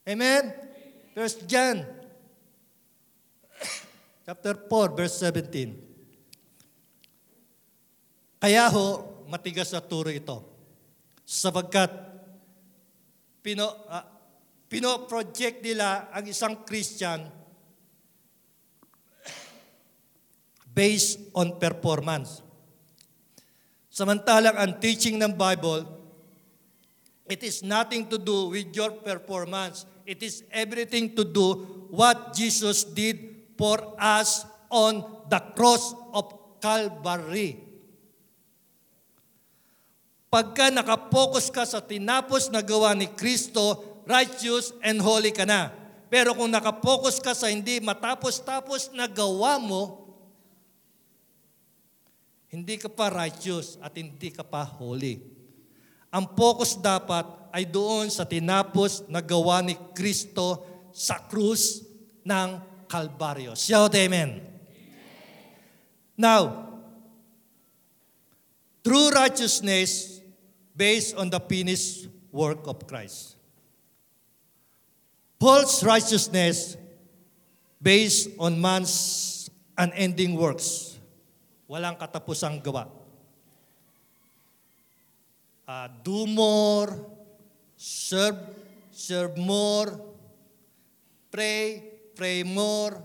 [0.06, 0.54] Amen?
[1.18, 1.82] First John
[4.26, 5.74] chapter 4 verse 17.
[8.38, 8.88] Kaya ho,
[9.32, 10.44] matigas na turo ito.
[11.24, 11.90] Sapagkat
[13.42, 14.06] pino, uh,
[14.68, 17.43] pino-project nila ang isang Christian
[20.74, 22.42] based on performance.
[23.94, 25.86] Samantalang ang teaching ng Bible,
[27.30, 29.86] it is nothing to do with your performance.
[30.04, 31.62] It is everything to do
[31.94, 37.62] what Jesus did for us on the cross of Calvary.
[40.34, 45.70] Pagka nakapokus ka sa tinapos na gawa ni Kristo, righteous and holy ka na.
[46.10, 50.03] Pero kung nakapokus ka sa hindi matapos-tapos na gawa mo,
[52.54, 55.18] hindi ka pa righteous at hindi ka pa holy.
[56.14, 60.62] Ang focus dapat ay doon sa tinapos na gawa ni Kristo
[60.94, 61.82] sa krus
[62.22, 63.58] ng Kalbaryo.
[63.58, 64.38] Shout amen.
[66.14, 66.70] Now,
[68.86, 70.22] true righteousness
[70.78, 73.34] based on the finished work of Christ.
[75.42, 76.78] False righteousness
[77.82, 80.93] based on man's unending works.
[81.74, 82.86] Walang katapusang gawa.
[85.66, 86.94] Uh, do more,
[87.74, 88.38] serve,
[88.94, 89.90] serve more,
[91.34, 91.82] pray,
[92.14, 93.02] pray more,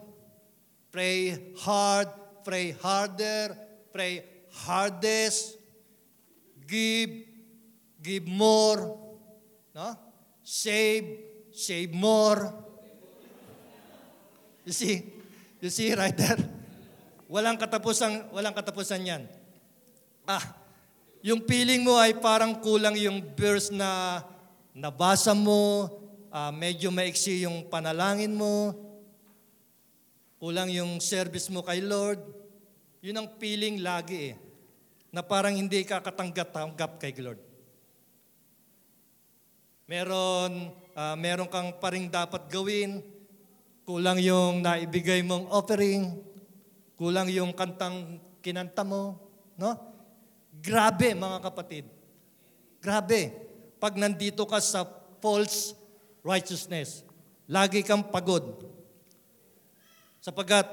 [0.93, 2.13] pray hard,
[2.45, 3.57] pray harder,
[3.89, 4.21] pray
[4.53, 5.57] hardest,
[6.69, 7.25] give,
[8.05, 9.01] give more,
[9.73, 9.97] no?
[10.45, 11.09] Save,
[11.57, 12.53] save more.
[14.67, 15.09] You see?
[15.57, 16.58] You see right there?
[17.29, 19.23] Walang katapusan, walang katapusan 'yan.
[20.25, 20.41] Ah,
[21.21, 24.25] yung feeling mo ay parang kulang yung verse na
[24.73, 25.93] nabasa mo,
[26.33, 28.73] ah, medyo maiksi yung panalangin mo,
[30.41, 32.23] kulang yung service mo kay Lord.
[33.05, 34.35] Yun ang feeling lagi eh,
[35.13, 37.41] na parang hindi ka katanggap-tanggap kay Lord.
[39.85, 43.05] Meron, ah, meron kang paring dapat gawin,
[43.89, 46.28] kulang yung naibigay mong offering,
[46.99, 49.17] kulang yung kantang kinanta mo,
[49.55, 49.71] no?
[50.59, 51.87] Grabe mga kapatid.
[52.83, 53.31] Grabe.
[53.79, 54.83] Pag nandito ka sa
[55.23, 55.79] false
[56.27, 57.07] righteousness,
[57.47, 58.67] lagi kang pagod.
[60.19, 60.67] Sapagkat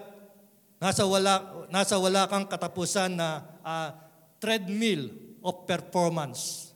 [0.81, 3.93] nasa wala nasa wala kang katapusan na uh,
[4.41, 5.13] treadmill
[5.45, 6.73] of performance.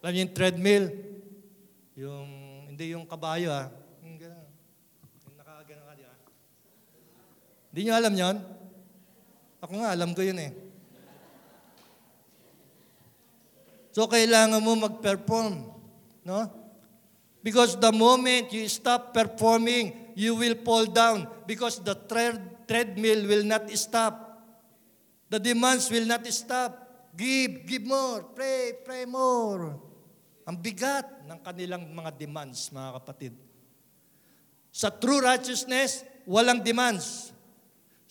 [0.00, 0.84] Alam niyo yung treadmill?
[1.94, 2.28] Yung,
[2.68, 3.72] hindi yung kabayo ah.
[4.04, 4.48] Yung gano'n.
[5.24, 6.16] Yung nakagano'n ka, di ba?
[7.74, 8.36] Hindi niyo alam yon?
[9.58, 10.54] Ako nga, alam ko yun eh.
[13.90, 15.74] So, kailangan mo mag-perform.
[16.22, 16.46] No?
[17.42, 22.38] Because the moment you stop performing, you will fall down because the tread,
[22.70, 24.38] treadmill will not stop.
[25.26, 26.78] The demands will not stop.
[27.18, 29.74] Give, give more, pray, pray more.
[30.46, 33.34] Ang bigat ng kanilang mga demands, mga kapatid.
[34.70, 37.33] Sa true righteousness, walang demands.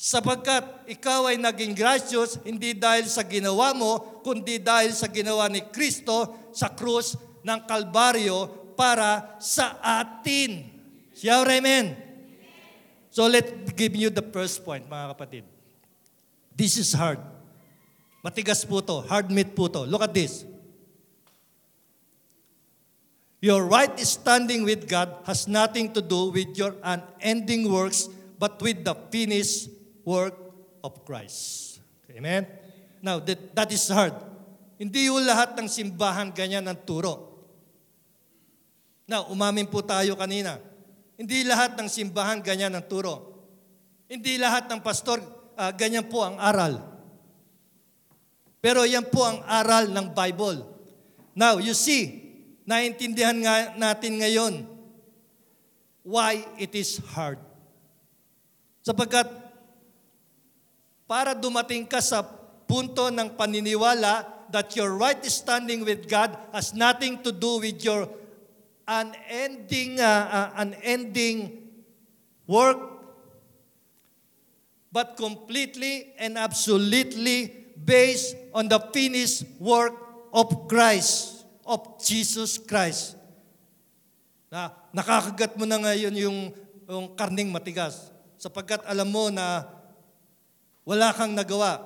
[0.04, 5.64] Sapagkat ikaw ay naging gracious hindi dahil sa ginawa mo, kundi dahil sa ginawa ni
[5.72, 10.68] Kristo sa krus ng Kalbaryo para sa atin.
[11.16, 11.96] Siya, amen.
[13.16, 13.48] So let
[13.80, 15.48] give you the first point, mga kapatid.
[16.52, 17.24] This is hard.
[18.20, 19.08] Matigas po to.
[19.08, 19.88] Hard meat po to.
[19.88, 20.44] Look at this.
[23.40, 28.84] Your right standing with God has nothing to do with your unending works, but with
[28.84, 29.72] the finished
[30.04, 30.36] work
[30.84, 31.80] of Christ.
[32.12, 32.48] Amen?
[33.04, 34.16] Now, that, that is hard.
[34.80, 37.34] Hindi yung lahat ng simbahan ganyan ang turo.
[39.08, 40.60] Now, umamin po tayo kanina.
[41.20, 43.32] Hindi lahat ng simbahan ganyan ang turo.
[44.08, 45.20] Hindi lahat ng pastor
[45.56, 46.80] uh, ganyan po ang aral.
[48.64, 50.64] Pero yan po ang aral ng Bible.
[51.36, 52.24] Now, you see,
[52.64, 54.64] naintindihan nga natin ngayon
[56.08, 57.40] why it is hard.
[58.84, 59.28] Sapagkat
[61.06, 62.24] para dumating ka sa
[62.66, 68.06] punto ng paniniwala that your right standing with God has nothing to do with your
[68.86, 71.58] unending, uh, uh, unending
[72.46, 72.78] work,
[74.94, 79.98] but completely and absolutely based on the finished work
[80.30, 83.18] of Christ of Jesus Christ.
[84.54, 86.38] Na nakakagat mo na ngayon yung,
[86.86, 89.66] yung karning matigas sapagkat alam mo na
[90.84, 91.80] wala kang nagawa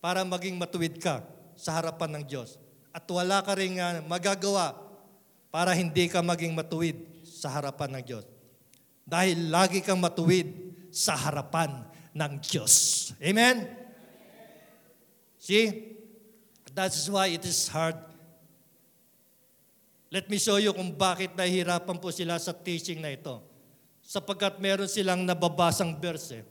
[0.00, 1.24] para maging matuwid ka
[1.56, 2.60] sa harapan ng Diyos.
[2.92, 3.76] At wala ka rin
[4.08, 4.76] magagawa
[5.52, 8.24] para hindi ka maging matuwid sa harapan ng Diyos.
[9.06, 10.48] Dahil lagi kang matuwid
[10.88, 11.84] sa harapan
[12.16, 12.72] ng Diyos.
[13.20, 13.68] Amen?
[15.36, 15.94] See?
[16.76, 17.96] That's why it is hard
[20.06, 23.42] Let me show you kung bakit nahihirapan po sila sa teaching na ito.
[24.06, 26.40] Sapagkat meron silang nababasang verse.
[26.40, 26.44] eh.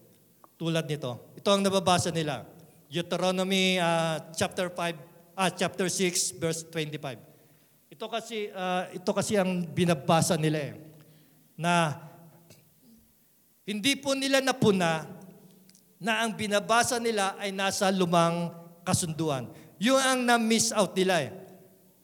[0.59, 1.15] Tulad nito.
[1.45, 2.41] Ito ang nababasa nila.
[2.89, 7.21] Deuteronomy ah, chapter 5, ah, chapter 6, verse 25.
[7.93, 10.73] Ito kasi, ah, ito kasi ang binabasa nila eh.
[11.53, 12.01] Na
[13.61, 15.05] hindi po nila napuna
[16.01, 18.49] na ang binabasa nila ay nasa lumang
[18.81, 19.45] kasunduan.
[19.77, 21.31] Yung ang na-miss out nila eh.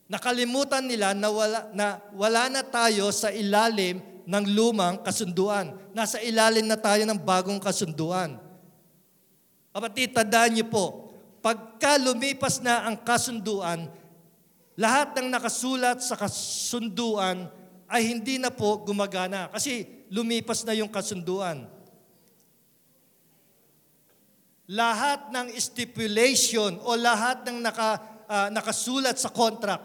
[0.06, 5.74] Nakalimutan nila na wala, na wala na tayo sa ilalim ng lumang kasunduan.
[5.98, 8.51] Nasa ilalim na tayo ng bagong kasunduan.
[9.72, 13.88] Kapatid, tandaan niyo po, pagka lumipas na ang kasunduan,
[14.76, 17.48] lahat ng nakasulat sa kasunduan
[17.92, 21.68] ay hindi na po gumagana kasi lumipas na yung kasunduan.
[24.72, 28.00] Lahat ng stipulation o lahat ng naka,
[28.32, 29.84] ah, nakasulat sa contract,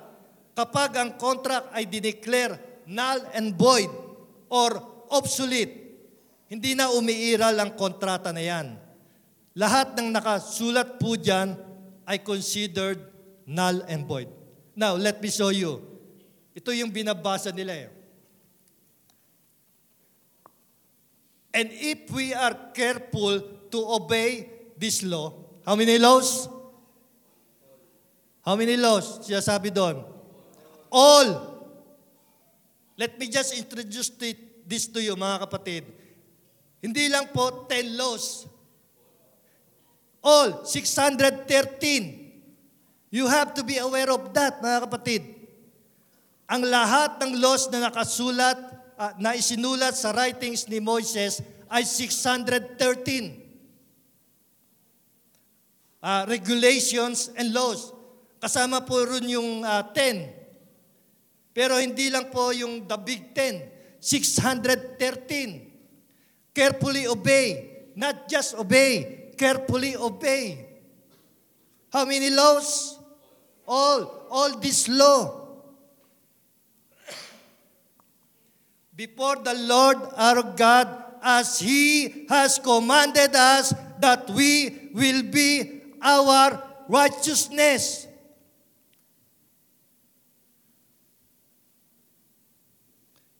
[0.55, 2.55] kapag ang contract ay dineclare
[2.87, 3.91] null and void
[4.47, 4.71] or
[5.11, 5.75] obsolete,
[6.47, 8.86] hindi na umiiral ang kontrata na yan.
[9.57, 11.57] Lahat ng nakasulat po dyan
[12.05, 13.01] ay considered
[13.49, 14.29] null and void.
[14.77, 15.81] Now, let me show you.
[16.53, 17.91] Ito yung binabasa nila eh.
[21.57, 23.41] And if we are careful
[23.73, 24.45] to obey
[24.77, 25.33] this law,
[25.65, 26.53] how many laws?
[28.45, 29.25] How many laws?
[29.25, 30.05] Siya sabi doon.
[30.93, 31.57] All.
[33.01, 35.89] Let me just introduce thi- this to you, mga kapatid.
[36.85, 38.45] Hindi lang po 10 laws.
[40.25, 42.27] All, 613.
[43.11, 45.37] You have to be aware of that, mga kapatid.
[46.47, 48.59] Ang lahat ng laws na nakasulat,
[48.99, 53.35] ah, na isinulat sa writings ni Moises ay 613.
[56.03, 57.91] Ah, regulations and laws.
[58.39, 60.47] Kasama po rin yung ah, 10.
[61.57, 63.65] Pero hindi lang po yung the big 10.
[63.99, 66.53] 613.
[66.55, 67.75] Carefully obey.
[67.97, 69.26] Not just obey.
[69.37, 70.65] Carefully obey.
[71.93, 72.99] How many laws?
[73.69, 74.27] All.
[74.31, 75.47] All this law.
[78.97, 80.89] Before the Lord our God
[81.21, 88.07] as He has commanded us that we will be our righteousness.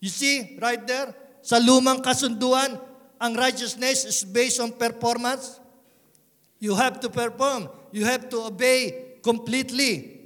[0.01, 1.11] You see, right there,
[1.43, 2.79] sa lumang kasunduan,
[3.17, 5.59] ang righteousness is based on performance.
[6.59, 7.69] You have to perform.
[7.93, 10.17] You have to obey completely.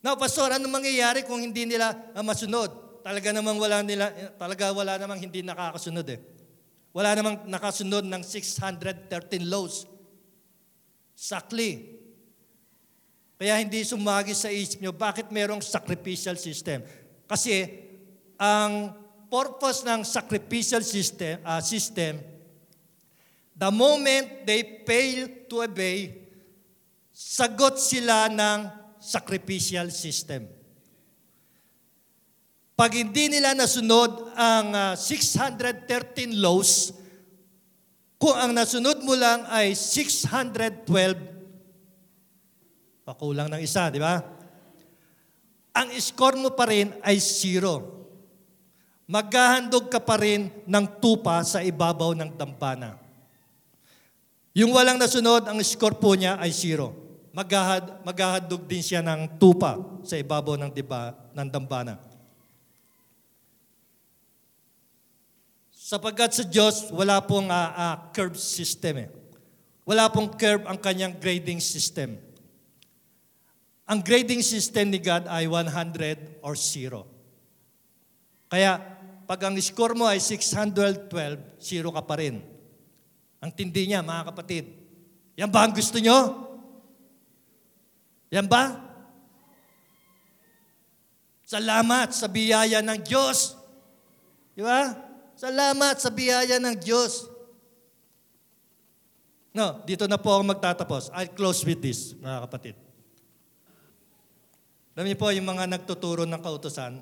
[0.00, 3.02] Now, Pastor, ano mangyayari kung hindi nila ah, masunod?
[3.02, 6.18] Talaga namang wala nila, talaga wala namang hindi nakakasunod eh.
[6.94, 9.84] Wala namang nakasunod ng 613 laws.
[11.12, 11.98] Sakli.
[13.36, 16.80] Kaya hindi sumagi sa isip nyo, bakit merong sacrificial system?
[17.28, 17.68] Kasi
[18.40, 18.96] ang
[19.28, 22.35] purpose ng sacrificial system, ah, system
[23.56, 26.28] the moment they fail to obey,
[27.16, 28.68] sagot sila ng
[29.00, 30.44] sacrificial system.
[32.76, 36.92] Pag hindi nila nasunod ang ah, 613 laws,
[38.20, 41.16] kung ang nasunod mo lang ay 612,
[43.08, 44.20] pakulang ng isa, di ba?
[45.72, 48.04] Ang score mo pa rin ay zero.
[49.08, 53.05] Maghahandog ka pa rin ng tupa sa ibabaw ng dambana.
[54.56, 56.96] Yung walang nasunod, ang score po niya ay zero.
[57.36, 62.00] Maghahad, maghahandog din siya ng tupa sa ibabaw ng, diba, ng dambana.
[65.68, 69.08] Sapagkat sa Diyos, wala pong ah, ah, curve system eh.
[69.84, 72.16] Wala pong curve ang kanyang grading system.
[73.84, 77.04] Ang grading system ni God ay 100 or 0.
[78.48, 78.80] Kaya,
[79.28, 81.12] pag ang score mo ay 612,
[81.60, 82.55] 0 ka pa rin.
[83.40, 84.64] Ang tindi niya, mga kapatid.
[85.36, 86.18] Yan ba ang gusto nyo?
[88.32, 88.80] Yan ba?
[91.46, 93.54] Salamat sa biyaya ng Diyos.
[94.56, 94.96] Di ba?
[95.36, 97.28] Salamat sa biyaya ng Diyos.
[99.56, 101.12] No, dito na po ako magtatapos.
[101.14, 102.76] I'll close with this, mga kapatid.
[104.96, 107.00] Alam niyo po, yung mga nagtuturo ng kautosan,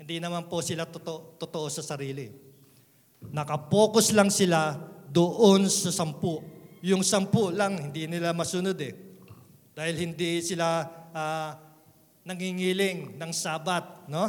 [0.00, 2.32] hindi naman po sila totoo, totoo sa sarili.
[3.28, 4.76] Nakapokus lang sila
[5.16, 6.44] doon sa sampu.
[6.84, 8.92] Yung sampu lang, hindi nila masunod eh.
[9.72, 10.84] Dahil hindi sila
[11.16, 11.56] ah,
[12.20, 14.28] nangingiling ng sabat, no?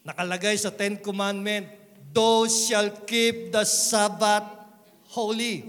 [0.00, 1.68] Nakalagay sa Ten Commandment,
[2.08, 4.48] Thou shall keep the Sabbath
[5.12, 5.68] holy.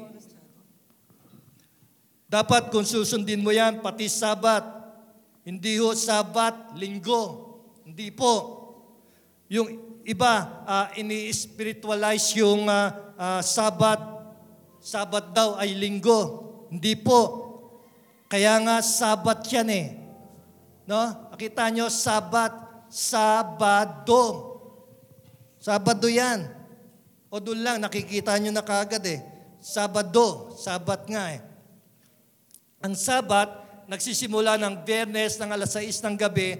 [2.32, 4.64] Dapat kung susundin mo yan, pati Sabat,
[5.43, 7.60] hindi ho Sabat, linggo.
[7.84, 8.55] Hindi po.
[9.51, 13.99] Yung iba, ah, ini-spiritualize yung ah, ah, Sabat.
[14.80, 16.47] Sabat daw ay linggo.
[16.72, 17.51] Hindi po.
[18.32, 19.88] Kaya nga Sabat yan eh.
[20.88, 21.30] No?
[21.36, 22.55] Nakita nyo, Sabat,
[22.88, 24.24] Sabado.
[25.59, 26.47] Sabado yan.
[27.30, 29.20] O doon lang, nakikita nyo na kagad eh.
[29.59, 31.43] Sabado, Sabat nga eh.
[32.80, 33.51] Ang Sabat,
[33.91, 36.55] nagsisimula ng Biyernes ng alas 6 ng gabi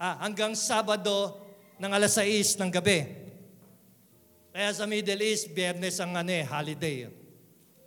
[0.00, 1.36] ah, hanggang Sabado
[1.76, 3.19] ng alas 6 ng gabi.
[4.50, 7.06] Kaya sa Middle East, Biyernes ang ano eh, holiday.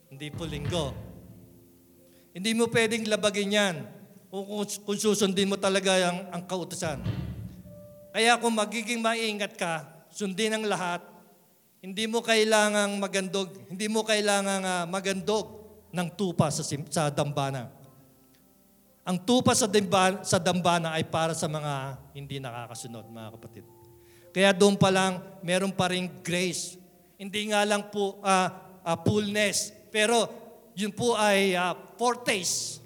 [0.07, 0.95] Hindi po linggo.
[2.31, 3.75] Hindi mo pwedeng labagin yan
[4.31, 7.03] kung, kung, susundin mo talaga ang, ang kautusan.
[8.09, 11.03] Kaya kung magiging maingat ka, sundin ang lahat,
[11.83, 15.45] hindi mo kailangang magandog, hindi mo kailangang ah, magandog
[15.91, 17.69] ng tupa sa, sa dambana.
[19.03, 23.82] Ang tupa sa dambana, sa dambana ay para sa mga hindi nakakasunod, mga kapatid.
[24.33, 26.75] Kaya doon pa lang, meron pa rin grace.
[27.21, 28.49] Hindi nga lang po ah,
[28.81, 30.25] ah, fullness, pero
[30.73, 32.81] yun po ay ah, foretaste.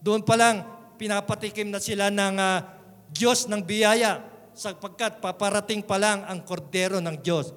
[0.00, 0.62] Doon pa lang,
[0.96, 2.62] pinapatikim na sila ng ah,
[3.10, 4.22] Diyos ng biyaya
[4.54, 7.50] sapagkat paparating pa lang ang kordero ng Diyos.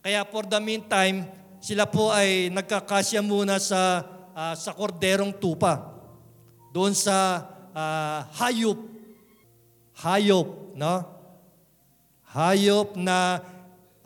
[0.00, 1.26] Kaya for the meantime,
[1.60, 5.90] sila po ay nagkakasya muna sa, ah, sa korderong tupa.
[6.72, 8.78] Doon sa ah, hayop.
[10.00, 11.19] Hayop, no?
[12.30, 13.42] Hayop na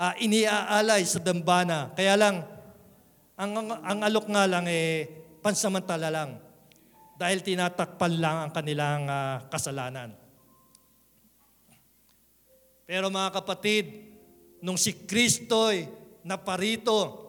[0.01, 1.93] ah, iniaalay sa dambana.
[1.93, 2.41] Kaya lang,
[3.37, 5.05] ang, ang, ang alok nga lang eh,
[5.45, 6.41] pansamantala lang.
[7.15, 10.17] Dahil tinatakpan lang ang kanilang ah, kasalanan.
[12.85, 14.13] Pero mga kapatid,
[14.61, 15.89] nung si Kristo'y
[16.25, 17.25] naparito,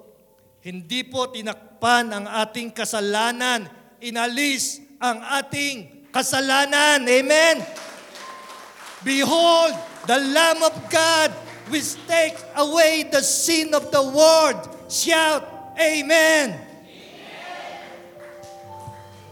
[0.63, 3.67] hindi po tinakpan ang ating kasalanan,
[4.01, 7.03] inalis ang ating kasalanan.
[7.03, 7.55] Amen?
[9.05, 11.31] Behold, the Lamb of God
[11.69, 14.61] which takes away the sin of the world.
[14.89, 16.55] Shout, Amen!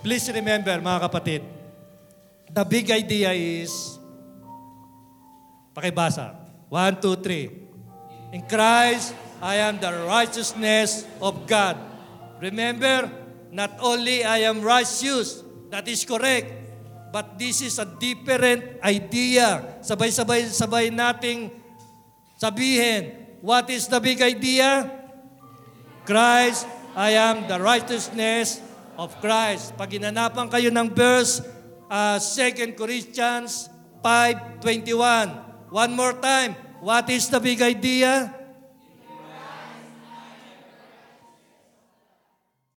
[0.03, 1.41] Please remember, mga kapatid,
[2.51, 3.71] the big idea is,
[5.71, 6.36] pakibasa,
[6.67, 7.47] one, two, three.
[8.36, 11.80] In Christ, I am the righteousness of God.
[12.43, 13.07] Remember,
[13.55, 15.39] not only I am righteous,
[15.71, 16.51] that is correct,
[17.14, 19.78] but this is a different idea.
[19.86, 21.53] Sabay-sabay sabay nating
[22.41, 24.89] sabihin, what is the big idea?
[26.09, 26.66] Christ,
[26.97, 28.66] I am the righteousness
[28.97, 29.78] of Christ.
[29.78, 31.45] Pag ginanapan kayo ng verse,
[31.86, 33.70] uh, 2 Corinthians
[34.01, 35.70] 5.21.
[35.70, 36.57] One more time.
[36.82, 38.43] What is the big idea?